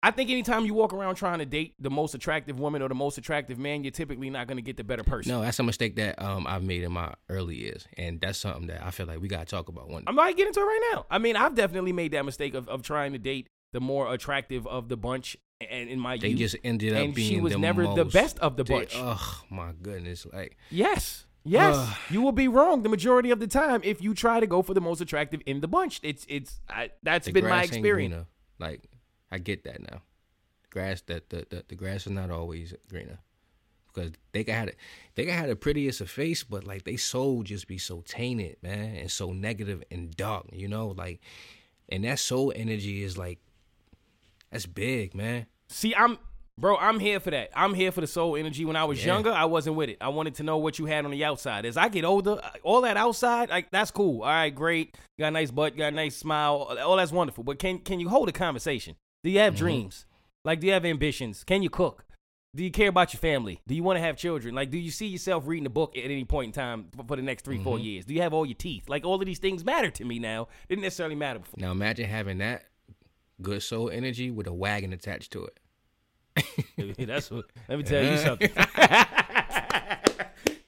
[0.00, 2.94] I think anytime you walk around trying to date the most attractive woman or the
[2.94, 5.32] most attractive man, you're typically not going to get the better person.
[5.32, 8.68] no that's a mistake that um i've made in my early years and that's something
[8.68, 10.64] that i feel like we gotta talk about one day I'm not getting into it
[10.64, 11.06] right now.
[11.10, 14.66] I mean, I've definitely made that mistake of, of trying to date the more attractive
[14.66, 15.36] of the bunch.
[15.60, 16.38] And in my they youth.
[16.38, 18.92] just ended up and being she was the never the best of the they- bunch.
[18.94, 21.24] oh my goodness like yes.
[21.44, 24.60] Yes, you will be wrong the majority of the time if you try to go
[24.62, 25.98] for the most attractive in the bunch.
[26.02, 28.10] It's it's I, that's been my experience.
[28.12, 28.26] greener.
[28.58, 28.84] Like
[29.30, 30.02] I get that now.
[30.70, 33.18] Grass that the, the, the grass is not always greener.
[33.92, 34.74] Because they can have the,
[35.14, 38.56] they can have the prettiest of face, but like they soul just be so tainted,
[38.62, 41.20] man, and so negative and dark, you know, like
[41.88, 43.38] and that soul energy is like
[44.52, 45.46] that's big, man.
[45.68, 46.18] See, I'm
[46.58, 47.50] bro, I'm here for that.
[47.56, 48.64] I'm here for the soul energy.
[48.64, 49.14] When I was Yeah.
[49.14, 49.98] younger, I wasn't with it.
[50.00, 51.64] I wanted to know what you had on the outside.
[51.64, 54.22] As I get older, all that outside, like that's cool.
[54.22, 54.96] All right, great.
[55.18, 56.76] Got a nice butt, got a nice smile.
[56.84, 57.42] All that's wonderful.
[57.42, 58.96] But can can you hold a conversation?
[59.24, 59.64] Do you have mm-hmm.
[59.64, 60.06] dreams?
[60.44, 61.44] Like do you have ambitions?
[61.44, 62.04] Can you cook?
[62.56, 63.60] Do you care about your family?
[63.66, 64.54] Do you want to have children?
[64.54, 67.16] Like, do you see yourself reading a book at any point in time for, for
[67.16, 67.84] the next 3 four mm-hmm.
[67.84, 68.04] years?
[68.06, 68.88] Do you have all your teeth?
[68.88, 70.48] Like, all of these things matter to me now.
[70.66, 71.56] Didn't necessarily matter before.
[71.58, 72.64] Now imagine having that
[73.42, 77.06] good soul energy with a wagon attached to it.
[77.06, 77.44] That's what.
[77.68, 78.50] Let me tell you something.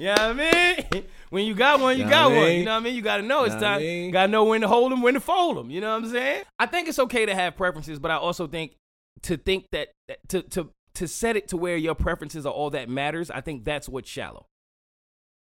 [0.00, 2.52] yeah, I mean, when you got one, you Know got what one.
[2.52, 2.94] You know what I mean?
[2.94, 3.80] You got to know it's Know what time.
[3.82, 4.10] mean?
[4.10, 5.70] Got to know when to hold them, when to fold them.
[5.70, 6.44] You know what I'm saying?
[6.58, 8.76] I think it's okay to have preferences, but I also think
[9.22, 12.70] to think that that- to to to set it to where your preferences are all
[12.70, 13.30] that matters.
[13.30, 14.46] I think that's what's shallow.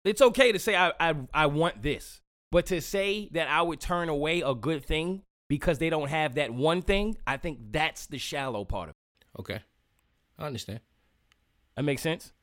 [0.05, 3.79] It's okay to say I I I want this, but to say that I would
[3.81, 8.05] turn away a good thing because they don't have that one thing, I think that's
[8.07, 9.39] the shallow part of it.
[9.41, 9.59] Okay.
[10.37, 10.79] I understand.
[11.75, 12.33] That makes sense.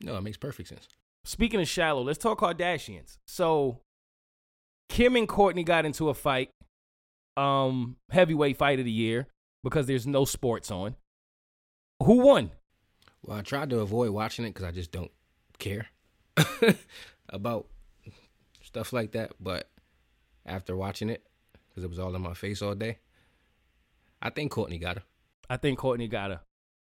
[0.00, 0.86] No, it makes perfect sense.
[1.24, 3.18] Speaking of shallow, let's talk Kardashians.
[3.26, 3.80] So
[4.88, 6.50] Kim and Kourtney got into a fight,
[7.36, 9.26] um, heavyweight fight of the year
[9.62, 10.96] because there's no sports on.
[12.02, 12.52] Who won?
[13.22, 15.10] Well, I tried to avoid watching it because I just don't
[15.58, 15.88] care
[17.28, 17.66] about
[18.62, 19.32] stuff like that.
[19.40, 19.68] But
[20.46, 21.26] after watching it,
[21.68, 22.98] because it was all in my face all day,
[24.22, 25.02] I think Kourtney got her.
[25.50, 26.40] I think Kourtney got her.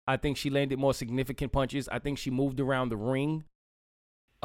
[0.08, 1.88] I think she landed more significant punches.
[1.88, 3.44] I think she moved around the ring.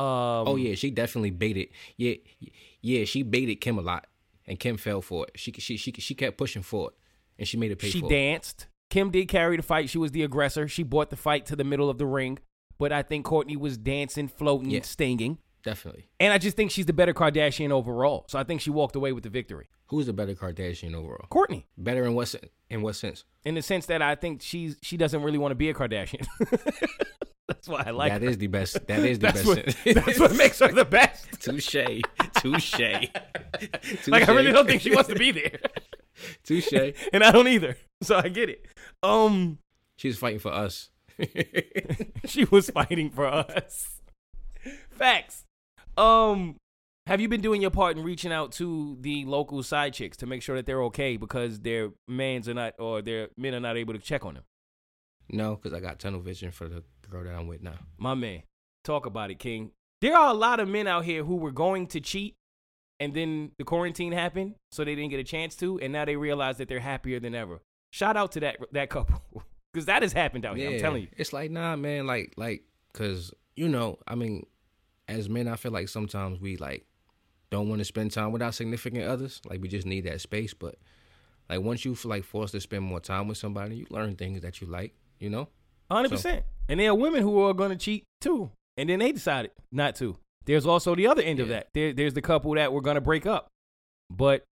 [0.01, 1.69] Um, oh yeah, she definitely baited.
[1.97, 2.15] Yeah,
[2.81, 4.07] yeah, she baited Kim a lot,
[4.47, 5.39] and Kim fell for it.
[5.39, 6.95] She she she she kept pushing for it,
[7.39, 8.09] and she made it pay she for it.
[8.09, 8.67] danced.
[8.89, 9.89] Kim did carry the fight.
[9.89, 10.67] She was the aggressor.
[10.67, 12.39] She brought the fight to the middle of the ring.
[12.77, 14.81] But I think Kourtney was dancing, floating, Yeah.
[14.81, 15.37] stinging.
[15.63, 16.07] Definitely.
[16.19, 18.25] And I just think she's the better Kardashian overall.
[18.27, 19.67] So I think she walked away with the victory.
[19.87, 21.27] Who's the better Kardashian overall?
[21.29, 23.25] Kourtney, Better in what sen- in what sense?
[23.45, 26.25] in the sense that I think she's she doesn't really want to be a Kardashian.
[27.47, 28.29] that's why I like that her.
[28.29, 28.87] is the best.
[28.87, 29.47] That is the that's best.
[29.47, 29.95] what, sense.
[30.05, 31.27] that's what makes her the best.
[31.41, 31.75] Touche.
[32.35, 32.79] Touche.
[34.07, 35.59] Like I really don't think she wants to be there,
[36.43, 36.93] Touche.
[37.13, 37.77] and I don't either.
[38.01, 38.65] So I get it.
[39.03, 39.59] Um,
[39.97, 40.89] She was fighting for us.
[42.25, 43.99] she was fighting for us.
[44.91, 45.45] Facts.
[45.97, 46.57] Um,
[47.07, 50.25] have you been doing your part in reaching out to the local side chicks to
[50.25, 53.77] make sure that they're okay because their mans are not or their men are not
[53.77, 54.43] able to check on them?
[55.33, 57.75] no, because I got tunnel vision for the girl that I'm with now.
[57.97, 58.43] My man,
[58.83, 59.71] talk about it, King.
[60.01, 62.35] There are a lot of men out here who were going to cheat,
[62.99, 66.15] and then the quarantine happened, so they didn't get a chance to, and now they
[66.15, 67.61] realize that they're happier than ever.
[67.91, 69.21] Shout out to that that couple,
[69.73, 70.71] because that has happened out here.
[70.71, 71.07] I'm telling you.
[71.15, 72.63] It's like, nah, man, like, like,
[72.93, 74.45] cause you know, I mean,
[75.11, 76.85] as men, I feel like sometimes we like
[77.49, 79.41] don't want to spend time with our significant others.
[79.45, 80.53] Like we just need that space.
[80.53, 80.75] But
[81.49, 84.41] like once you feel like forced to spend more time with somebody, you learn things
[84.41, 84.93] that you like.
[85.19, 85.49] You know?
[85.91, 86.43] Hundred percent.
[86.69, 89.95] And there are women who are going to cheat too, and then they decided not
[89.97, 90.17] to.
[90.45, 91.67] There's also the other end of that.
[91.73, 93.47] There, there's the couple that were going to break up,
[94.09, 94.43] but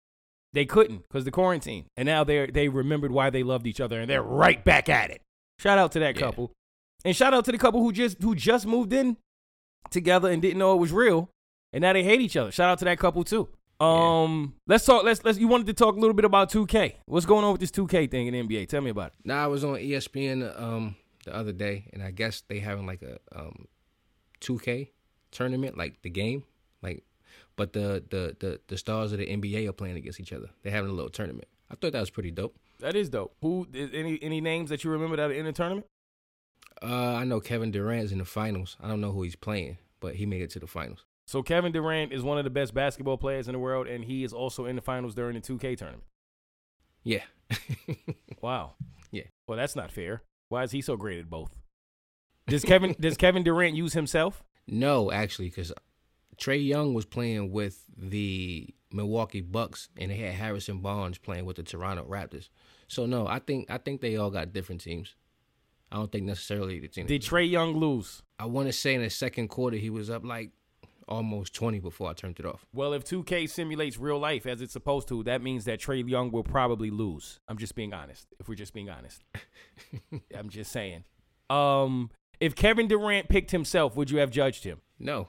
[0.53, 4.01] they couldn't because the quarantine, and now they they remembered why they loved each other,
[4.01, 5.23] and they're right back at it.
[5.59, 6.23] Shout out to that Yeah.
[6.23, 6.53] couple,
[7.05, 9.17] and shout out to the couple who just who just moved in
[9.91, 11.31] together and didn't know it was real,
[11.73, 12.51] and now they hate each other.
[12.51, 13.49] Shout out to that couple too.
[13.81, 15.05] Um, let's talk.
[15.05, 15.39] Let's let's.
[15.39, 16.95] You wanted to talk a little bit about 2K.
[17.07, 18.69] What's going on with this 2K thing in NBA?
[18.69, 19.13] Tell me about it.
[19.25, 23.03] Now I was on ESPN um the other day, and I guess they having like
[23.03, 23.67] a um
[24.41, 24.89] 2K
[25.31, 26.45] tournament, like the game,
[26.83, 27.05] like,
[27.57, 30.49] but the the the the stars of the NBA are playing against each other.
[30.63, 31.47] They're having a little tournament.
[31.71, 32.57] I thought that was pretty dope.
[32.81, 33.35] That is dope.
[33.43, 35.87] Who is- any any names that you remember that are in the tournament?
[36.83, 38.77] Uh, I know Kevin Durant's in the finals.
[38.81, 41.05] I don't know who he's playing, but he made it to the finals.
[41.27, 44.25] So Kevin Durant is one of the best basketball players in the world, and he
[44.25, 46.05] is also in the finals during the 2K tournament.
[47.05, 47.23] Yeah.
[48.41, 48.75] Wow.
[49.11, 49.25] Yeah.
[49.49, 50.23] Well, that's not fair.
[50.49, 51.51] Why is he so great at both?
[52.47, 54.45] Does Kevin does Kevin Durant use himself?
[54.69, 55.73] no, actually, because
[56.37, 61.57] Trae Young was playing with the Milwaukee Bucks, and they had Harrison Barnes playing with
[61.57, 62.49] the Toronto Raptors.
[62.87, 65.15] So no, I think I think they all got different teams.
[65.91, 67.07] I don't think necessarily the team.
[67.07, 68.23] Did Trae Young lose?
[68.39, 70.51] I want to say in the second quarter he was up like
[71.09, 72.67] almost twenty before I turned it off.
[72.75, 76.31] Well, if 2K simulates real life as it's supposed to, that means that Trae Young
[76.31, 77.41] will probably lose.
[77.49, 78.27] I'm just being honest.
[78.39, 79.25] If we're just being honest,
[80.37, 81.05] I'm just saying.
[81.49, 82.11] Um,
[82.41, 84.83] if Kevin Durant picked himself, would you have judged him?
[84.99, 85.29] No,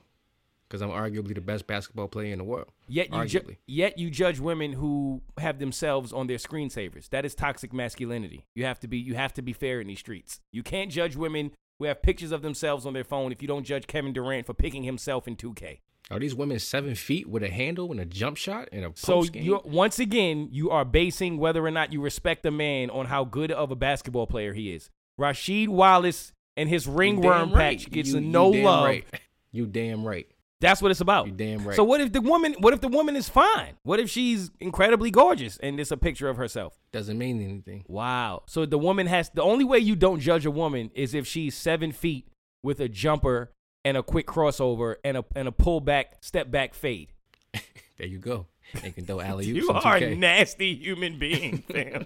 [0.70, 2.68] because I'm arguably the best basketball player in the world.
[2.88, 7.10] Yet you, ju- yet you judge women who have themselves on their screensavers.
[7.10, 8.46] That is toxic masculinity.
[8.56, 10.40] You have to be you have to be fair in these streets.
[10.52, 13.64] You can't judge women who have pictures of themselves on their phone if you don't
[13.64, 15.80] judge Kevin Durant for picking himself in 2K.
[16.12, 19.22] Are these women seven feet with a handle and a jump shot and a So
[19.24, 19.44] game?
[19.44, 23.24] you once again you are basing whether or not you respect a man on how
[23.26, 24.90] good of a basketball player he is.
[25.20, 27.78] Rasheed Wallace and his ringworm right.
[27.78, 28.86] patch gets You- you no damn love.
[28.86, 29.06] Right.
[29.52, 30.28] You damn right.
[30.62, 31.28] That's what it's about.
[31.28, 31.76] You're damn right.
[31.76, 32.54] So what if the woman?
[32.60, 33.76] What if the woman is fine?
[33.84, 36.78] What if she's incredibly gorgeous and it's a picture of herself?
[36.92, 37.86] Doesn't mean anything.
[37.88, 38.44] Wow.
[38.48, 41.56] So the woman has the only way you don't judge a woman is if she's
[41.56, 42.28] seven feet
[42.62, 43.52] with a jumper
[43.86, 47.14] and a quick crossover and a and a pull back step back fade.
[47.98, 48.48] There you go.
[48.82, 49.46] They can throw alley.
[49.48, 52.06] You are a nasty human being, fam.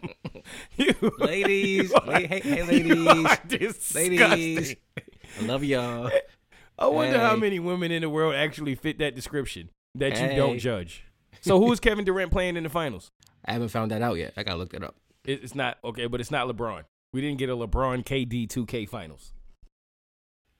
[0.75, 4.75] you, Ladies, you are- hey, hey, ladies, ladies.
[5.39, 6.09] I love y'all.
[6.77, 10.59] I wonder how many women in the world actually fit that description that you don't
[10.59, 11.05] judge.
[11.41, 13.11] So who is Kevin Durant playing in the finals?
[13.43, 14.33] I haven't found that out yet.
[14.37, 14.95] I gotta look that up.
[15.25, 16.83] It's not okay, but it's not LeBron.
[17.11, 19.33] We didn't get a LeBron KD 2K finals.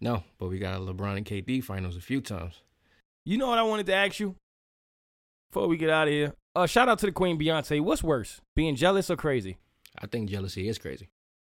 [0.01, 2.64] No, but we got a LeBron and KD finals a few times.
[3.26, 4.36] You know what I wanted to ask you
[5.49, 6.34] before we get out of here?
[6.53, 7.80] Uh, shout out to the Queen Beyonce.
[7.80, 9.57] What's worse, being jealous or crazy?
[9.97, 11.07] I think jealousy is crazy.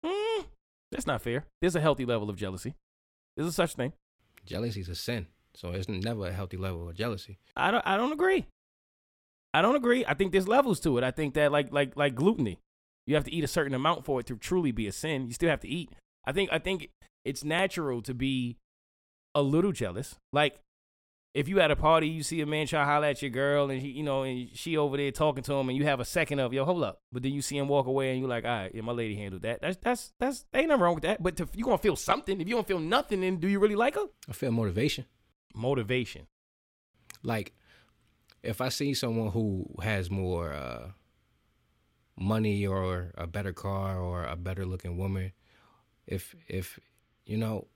[0.05, 0.47] Mm,
[0.91, 1.45] that's not fair.
[1.61, 2.75] There's a healthy level of jealousy.
[3.37, 3.93] There's a such thing.
[4.47, 7.39] Jealousy is a sin, so it's never a healthy level of jealousy.
[7.57, 7.87] I don't.
[7.87, 8.47] I don't agree.
[9.53, 10.05] I don't agree.
[10.07, 11.05] I think there's levels to it.
[11.05, 12.59] I think that like like like gluttony,
[13.07, 15.27] you have to eat a certain amount for it to truly be a sin.
[15.27, 15.91] You still have to eat.
[16.25, 16.91] I think I think
[17.25, 18.57] it's natural to be
[19.35, 20.17] a little jealous.
[20.33, 20.61] Like
[21.33, 23.71] if you at a party, you see a man try to holler at your girl,
[23.71, 26.05] and he, you know, and she over there talking to him, and you have a
[26.05, 28.45] second of yo, hold up, but then you see him walk away, and you're like,
[28.45, 29.61] all right, yeah, my lady handled that.
[29.61, 31.23] That's that's that's ain't nothing wrong with that.
[31.23, 32.41] But to, you gonna feel something.
[32.41, 34.07] If you don't feel nothing, then do you really like her?
[34.29, 35.05] I feel motivation.
[35.55, 36.27] Motivation.
[37.23, 37.53] Like,
[38.43, 40.91] if I see someone who has more uh,
[42.17, 45.33] money or a better car or a better looking woman,
[46.09, 46.81] if if
[47.25, 47.69] you know,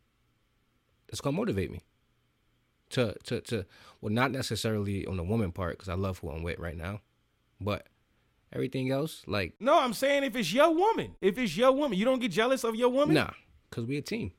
[1.08, 1.82] it's gonna motivate me.
[2.90, 3.66] To to to
[4.00, 7.00] well, not necessarily on the woman part because I love who I'm with right now,
[7.60, 7.86] but
[8.52, 12.04] everything else, like No, I'm saying if it's your woman, if it's your woman, you
[12.04, 13.14] don't get jealous of your woman.
[13.14, 13.30] nah,
[13.68, 14.32] because we a team.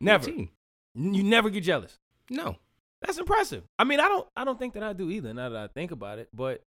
[0.00, 0.26] We a never.
[0.26, 0.50] team.
[0.94, 1.98] You never get jealous.
[2.30, 2.56] No,
[3.00, 3.64] That's impressive.
[3.78, 5.34] I mean, I don't, I don't think that I do either.
[5.34, 6.62] Now that I think about it, but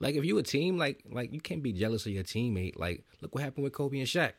[0.00, 2.78] like if you a team, like like you can't be jealous of your teammate.
[2.78, 4.32] Like look what happened with Kobe and Shaq.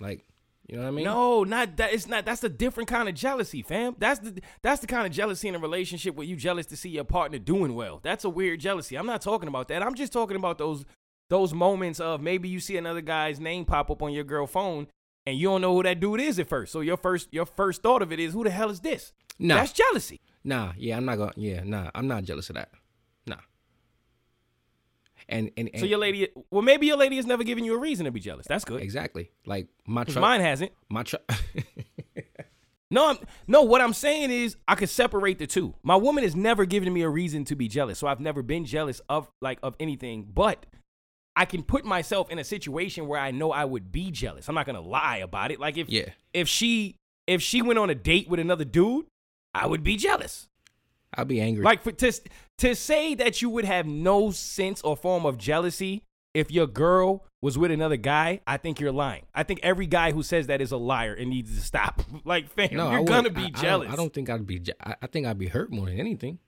[0.00, 0.26] Like
[0.68, 1.04] you know what I mean?
[1.04, 1.92] no, not that.
[1.92, 2.24] It's not.
[2.24, 3.94] That's a different kind of jealousy, fam.
[3.98, 6.90] That's the that's the kind of jealousy in a relationship where you jealous to see
[6.90, 8.00] your partner doing well.
[8.02, 8.96] That's a weird jealousy.
[8.96, 9.82] I'm not talking about that.
[9.82, 10.84] I'm just talking about those
[11.28, 14.86] those moments of maybe you see another guy's name pop up on your girl phone
[15.26, 16.72] and you don't know who that dude is at first.
[16.72, 19.12] So your first your first thought of it is, who the hell is this?
[19.38, 19.56] Nah.
[19.56, 20.20] That's jealousy.
[20.44, 21.32] Nah, yeah, I'm not gonna.
[21.36, 22.70] Yeah, nah, I'm not jealous of that.
[25.28, 27.78] And and, and So your lady, well, maybe your lady has never given you a
[27.78, 28.46] reason to be jealous.
[28.46, 28.80] That's good.
[28.82, 30.20] exactly like my truck.
[30.20, 30.72] mine hasn't.
[30.88, 31.22] my truck.
[32.88, 33.18] No, I'm,
[33.48, 33.62] no.
[33.62, 35.74] What I'm saying is, I could separate the two.
[35.82, 38.64] My woman has never given me a reason to be jealous, so I've never been
[38.64, 40.28] jealous of like of anything.
[40.32, 40.66] But
[41.34, 44.48] I can put myself in a situation where I know I would be jealous.
[44.48, 45.58] I'm not gonna lie about it.
[45.58, 46.10] Like if Yeah.
[46.32, 46.94] if she
[47.26, 49.06] if she went on a date with another dude,
[49.52, 50.46] I would be jealous.
[51.12, 51.64] I'd be angry.
[51.64, 52.12] Like for to
[52.58, 56.02] to say that you would have no sense or form of jealousy
[56.34, 59.24] if your girl was with another guy, I think you're lying.
[59.34, 62.02] I think every guy who says that is a liar and needs to stop.
[62.24, 63.92] Like, fam, no, you're gonna I- be I don't- jealous.
[63.92, 64.58] I don't, think I'd be.
[64.58, 66.38] je- I, I think I'd be hurt more than anything.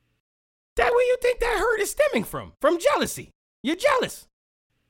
[0.76, 2.52] That where you think that hurt is stemming from?
[2.60, 3.30] From jealousy.
[3.62, 4.26] You're jealous.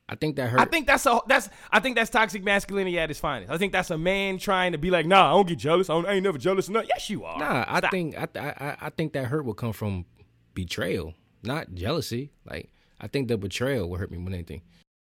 [0.07, 0.59] I think that hurt.
[0.61, 3.51] I think that's a that's I think that's toxic masculinity at its finest.
[3.51, 5.89] I think that's a man trying to be like, nah, I don't get jealous.
[5.89, 6.85] I, don't, I ain't never jealous enough.
[6.89, 7.37] Yes, you are.
[7.37, 7.91] Nah, I Stop.
[7.91, 10.05] think I I- I think that hurt will come from
[10.63, 12.31] betrayal, not jealousy.
[12.45, 14.61] Like I think the betrayal will hurt me more than anything.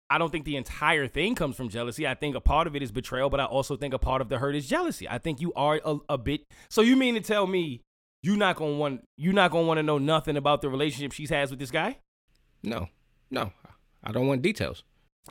[0.09, 2.07] I don't think the entire thing comes from jealousy.
[2.07, 4.29] I think a part of it is betrayal, but I also think a part of
[4.29, 5.09] the hurt is jealousy.
[5.09, 6.43] I think you are a, a bit.
[6.69, 7.81] So you mean to tell me
[8.23, 11.31] you're not gonna want you're not gonna want to know nothing about the relationship she's
[11.31, 11.99] has with this guy?
[12.63, 12.89] No,
[13.31, 13.53] no,
[14.05, 14.85] I don't want details.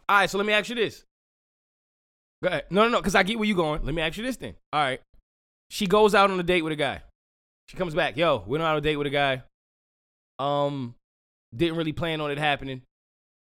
[0.10, 1.04] All right, so let me ask you this.
[2.44, 2.66] Go ahead.
[2.70, 3.84] No, no, no, because I get where you're going.
[3.84, 4.56] Let me ask you this then.
[4.74, 5.00] All right.
[5.70, 7.02] She goes out on a date with a guy.
[7.68, 8.18] She comes back.
[8.18, 9.44] Yo, went on a date with a guy.
[10.40, 10.96] Um,
[11.56, 12.82] didn't really plan on it happening.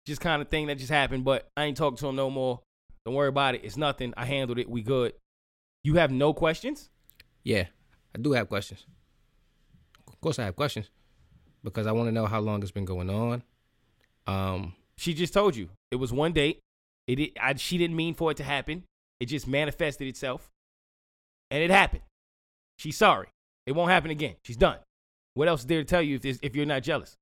[0.05, 2.61] Just kind of thing that just happened, but I ain't talking to him no more.
[3.05, 3.61] Don't worry about it.
[3.63, 4.13] It's nothing.
[4.17, 4.69] I handled it.
[4.69, 5.13] We good.
[5.83, 6.89] You have no questions?
[7.43, 7.65] Yeah,
[8.15, 8.85] I do have questions.
[10.07, 10.89] Of course, I have questions
[11.63, 13.43] because I want to know how long it's been going on.
[14.27, 16.59] Um, She just told you it was one date.
[17.07, 18.83] It, it I, she didn't mean for it to happen.
[19.19, 20.49] It just manifested itself,
[21.49, 22.03] and it happened.
[22.77, 23.27] She's sorry.
[23.65, 24.35] It won't happen again.
[24.43, 24.77] She's done.
[25.33, 27.17] What else is there to tell you if this, if you're not jealous?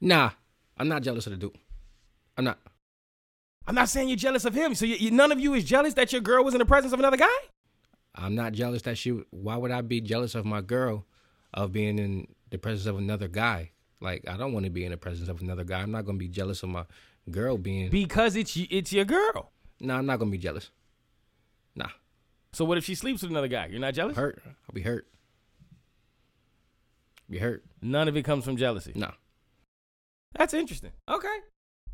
[0.00, 0.30] Nah,
[0.76, 1.56] I'm not jealous of the dude.
[2.36, 2.58] I'm not.
[3.66, 4.74] I'm not saying you're jealous of him.
[4.74, 6.92] So you, you, none of you is jealous that your girl was in the presence
[6.92, 7.26] of another guy.
[8.14, 9.10] I'm not jealous that she.
[9.30, 11.06] Why would I be jealous of my girl
[11.54, 13.70] of being in the presence of another guy?
[14.00, 15.80] Like I don't want to be in the presence of another guy.
[15.80, 16.84] I'm not gonna be jealous of my
[17.30, 17.88] girl being.
[17.90, 19.52] Because it's it's your girl.
[19.80, 20.70] nah, I'm not gonna be jealous.
[21.76, 21.88] Nah,
[22.52, 23.66] So what if she sleeps with another guy?
[23.70, 24.16] You're not jealous?
[24.16, 24.42] hurt.
[24.44, 25.06] I'll be hurt.
[27.32, 27.64] Be hurt.
[27.80, 28.92] None of it comes from jealousy.
[28.94, 29.12] Nah.
[30.36, 30.92] That's interesting.
[31.08, 31.34] Okay.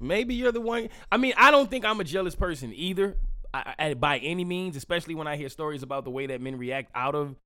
[0.01, 0.89] Maybe you're the one.
[1.13, 3.17] I mean, I don't think I'm a jealous person either,
[3.55, 4.75] I, I, by any means.
[4.75, 7.37] Especially when I hear stories about the way that men react out of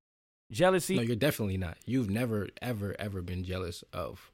[0.50, 0.96] jealousy.
[0.96, 1.76] No, you're definitely not.
[1.84, 4.32] You've never, ever, ever been jealous of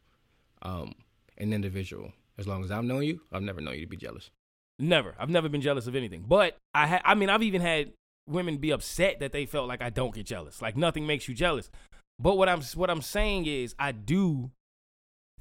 [0.62, 0.94] um,
[1.36, 2.12] an individual.
[2.38, 4.30] As long as I've known you, I've never known you to be jealous.
[4.78, 5.16] Never.
[5.18, 6.24] I've never been jealous of anything.
[6.28, 7.90] But I ha- I mean, I've even had
[8.28, 10.62] women be upset that they felt like I don't get jealous.
[10.62, 11.70] Like nothing makes you jealous.
[12.18, 14.50] But what I'm what I'm saying is I do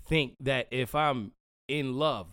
[0.08, 1.32] think that if I'm
[1.68, 2.28] in love,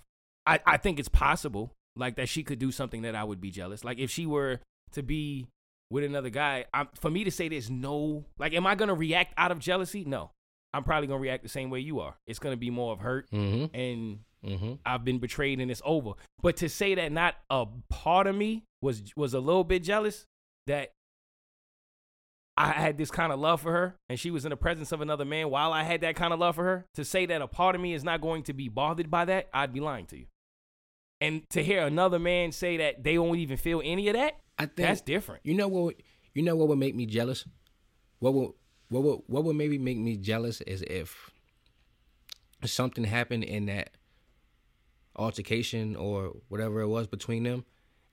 [0.46, 3.50] I, I think it's possible like that she could do something that I would be
[3.50, 3.84] jealous.
[3.84, 4.60] Like if she were
[4.92, 5.46] to be
[5.90, 8.94] with another guy, I'm, for me to say there's no like am I going to
[8.94, 10.04] react out of jealousy?
[10.04, 10.30] No.
[10.72, 12.16] I'm probably going to react the same way you are.
[12.26, 13.74] It's going to be more of hurt Mm-hmm.
[13.76, 14.74] and Mm-hmm.
[14.84, 16.12] I've been betrayed and it's over.
[16.42, 20.26] But to say that not a part of me was was a little bit jealous
[20.66, 20.90] that
[22.56, 25.00] I had this kind of love for her and she was in the presence of
[25.00, 27.48] another man while I had that kind of love for her, to say that a
[27.48, 30.18] part of me is not going to be bothered by that, I'd be lying to
[30.18, 30.26] you.
[31.20, 34.66] And to hear another man say that they won't even feel any of that, I
[34.66, 35.40] think that's different.
[35.44, 35.96] You know what?
[36.32, 37.44] You know what would make me jealous?
[38.18, 38.50] What would
[38.88, 41.30] what would what would maybe make me jealous is if
[42.64, 43.90] something happened in that
[45.16, 47.64] altercation or whatever it was between them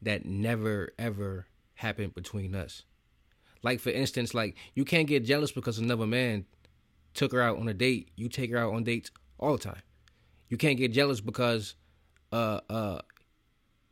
[0.02, 2.84] that never ever happened between us.
[3.64, 6.46] Like for instance, like you can't get jealous because another man
[7.14, 8.10] took her out on a date.
[8.16, 9.82] You take her out on dates all the time.
[10.50, 11.76] You can't get jealous because
[12.32, 13.02] uh uh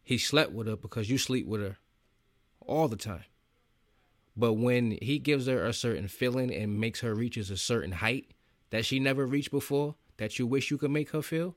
[0.04, 1.78] he slept with her because you sleep with her
[2.66, 3.26] all the time.
[4.36, 8.32] But when he gives her a certain feeling and makes her reaches a certain height
[8.70, 11.56] that she never reached before, that you wish you could make her feel,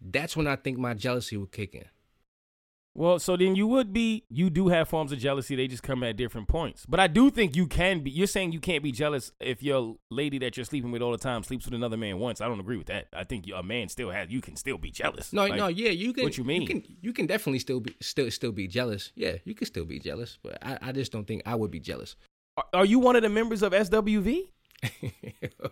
[0.00, 1.86] that's when I think my jealousy would kick in.
[2.96, 5.56] Well, so then you would be, you do have forms of jealousy.
[5.56, 6.86] They just come at different points.
[6.88, 9.96] But I do think you can be, you're saying you can't be jealous if your
[10.12, 12.40] lady that you're sleeping with all the time sleeps with another man once.
[12.40, 13.08] I don't agree with that.
[13.12, 15.32] I think a man still has, you can still be jealous.
[15.32, 16.22] No, Like, no, yeah, you can.
[16.22, 16.62] what you mean?
[16.62, 19.10] You can, you can definitely still be still still be jealous.
[19.16, 21.80] Yeah, you can still be jealous, but I, I just don't think I would be
[21.80, 22.14] jealous.
[22.56, 24.42] Are, are you one of the members of SWV?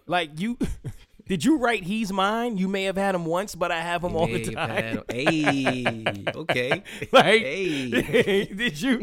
[0.07, 0.59] Like you,
[1.29, 2.57] did you write He's Mine?
[2.59, 5.03] You may have had him once, but I have him all the time.
[5.11, 6.05] Hey,
[6.35, 6.83] okay.
[7.13, 8.45] like, Hey.
[8.57, 9.03] did you?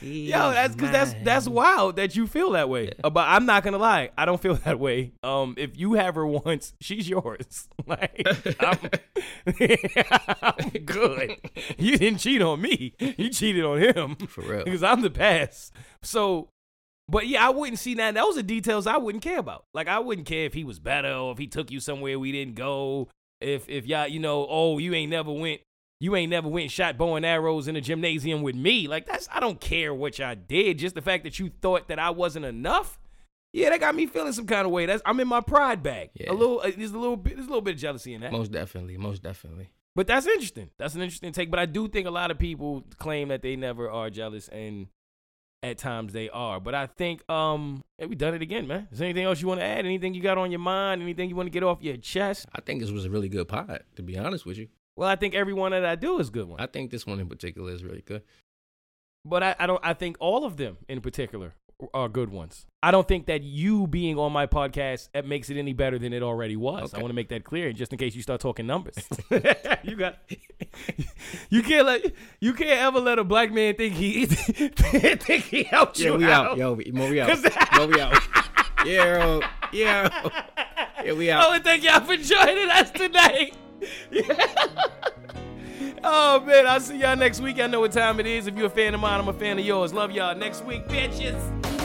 [0.00, 2.90] Yo, that's because that's that's wild that you feel that way.
[3.04, 5.12] Uh, But I'm not gonna lie, I don't feel that way.
[5.22, 7.68] Um, if you have her once, she's yours.
[7.86, 8.22] Like,
[8.60, 8.78] I'm,
[10.42, 11.36] I'm good.
[11.78, 12.94] You didn't cheat on me.
[12.98, 14.16] You cheated on him.
[14.28, 14.64] For real.
[14.64, 15.72] Because I'm the past.
[16.02, 16.48] So,
[17.08, 18.14] but yeah, I wouldn't see that.
[18.14, 19.66] Those are details I wouldn't care about.
[19.74, 22.32] Like, I wouldn't care if he was better or if he took you somewhere we
[22.32, 23.08] didn't go.
[23.40, 25.60] If if y'all, you know, oh, you ain't never went
[26.02, 28.88] you ain't never went and shot bow and arrows in a gymnasium with me.
[28.88, 30.78] Like that's I don't care what y'all did.
[30.78, 32.98] Just the fact that you thought that I wasn't enough.
[33.52, 34.84] Yeah, that got me feeling some kind of way.
[34.84, 36.10] That's I'm in my pride bag.
[36.14, 36.32] Yeah.
[36.32, 38.32] A little, uh, there's a little bit, there's a little bit of jealousy in that.
[38.32, 39.70] Most definitely, most definitely.
[39.94, 40.70] But that's interesting.
[40.76, 41.52] That's an interesting take.
[41.52, 44.88] But I do think a lot of people claim that they never are jealous, and
[45.62, 46.60] at times they are.
[46.60, 48.88] But I think um, hey, we done it again, man.
[48.90, 49.84] Is there anything else you want to add?
[49.84, 51.02] Anything you got on your mind?
[51.02, 52.46] Anything you want to get off your chest?
[52.54, 54.68] I think this was a really good pod, to be honest with you.
[54.96, 56.60] Well, I think every one that I do is a good one.
[56.60, 58.22] I think this one in particular is really good.
[59.24, 59.80] But I, I don't.
[59.84, 61.54] I think all of them in particular
[61.94, 62.66] are good ones.
[62.82, 66.12] I don't think that you being on my podcast that makes it any better than
[66.12, 66.94] it already was.
[66.94, 68.96] I want to make that clear, just in case you start talking numbers.
[69.82, 70.18] you got.
[71.50, 72.12] You can't let.
[72.40, 76.24] You can't ever let a black man think he think he helped Yeah, you we
[76.24, 76.46] out.
[76.52, 76.56] out.
[76.58, 77.38] Yo, we- we out.
[77.76, 78.18] Moe, we out.
[78.84, 79.40] Yeah,
[79.72, 80.42] yeah.
[81.04, 81.48] Yeah, we I out.
[81.50, 83.54] want to thank y'all for joining us tonight.
[86.04, 87.60] Oh man, I'll see y'all next week.
[87.60, 88.46] I know what time it is.
[88.46, 89.92] If you're a fan of mine, I'm a fan of yours.
[89.92, 90.34] Love y'all.
[90.34, 91.81] Next week, bitches.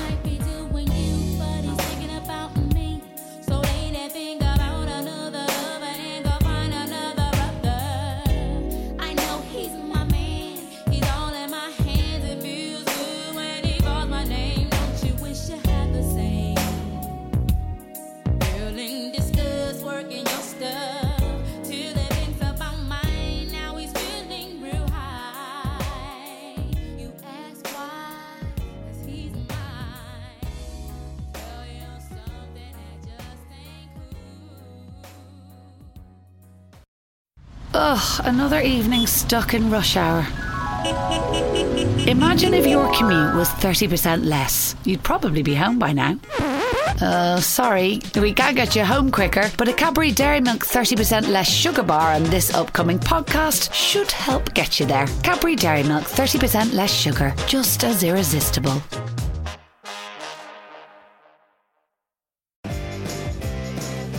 [37.90, 40.28] Ugh, another evening stuck in rush hour.
[42.06, 44.76] Imagine if your commute was 30% less.
[44.84, 46.20] You'd probably be home by now.
[47.00, 51.50] Uh, sorry, we can't get you home quicker, but a Cadbury Dairy Milk 30% less
[51.50, 55.08] sugar bar and this upcoming podcast should help get you there.
[55.24, 58.82] Cadbury Dairy Milk 30% less sugar, just as irresistible.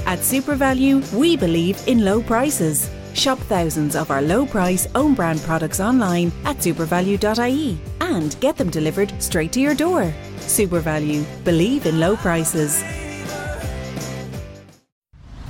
[0.07, 2.89] At SuperValu, we believe in low prices.
[3.19, 8.71] Shop thousands of our low price own brand products online at supervalu.ie and get them
[8.71, 10.15] delivered straight to your door.
[10.37, 12.81] SuperValu, believe in low prices.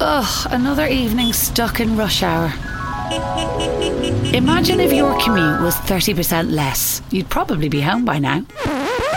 [0.01, 2.51] Ugh, another evening stuck in rush hour.
[4.33, 7.03] Imagine if your commute was 30% less.
[7.11, 8.47] You'd probably be home by now.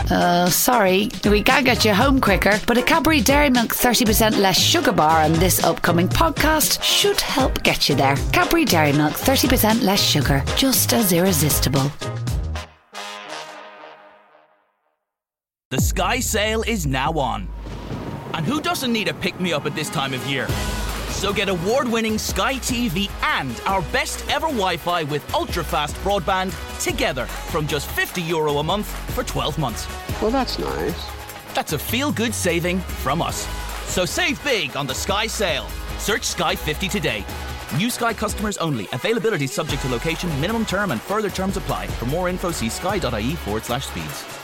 [0.10, 4.60] Uh, sorry, we can't get you home quicker, but a Cadbury Dairy Milk 30% less
[4.60, 8.16] sugar bar on this upcoming podcast should help get you there.
[8.34, 11.92] Cadbury Dairy Milk 30% less sugar, just as irresistible.
[15.70, 17.48] The Sky Sale is now on.
[18.34, 20.48] And who doesn't need a pick me up at this time of year?
[21.22, 25.96] So get award winning Sky TV and our best ever Wi Fi with ultra fast
[25.98, 26.52] broadband
[26.84, 29.88] together from just €50 Euro a month for 12 months.
[30.20, 31.06] Well, that's nice.
[31.54, 33.48] That's a feel good saving from us.
[33.86, 35.68] So save big on the Sky Sale.
[36.00, 37.24] Search Sky 50 today.
[37.78, 38.88] New Sky customers only.
[38.92, 41.86] Availability subject to location, minimum term, and further terms apply.
[41.86, 44.41] For more info, see sky.ie forward slash speeds.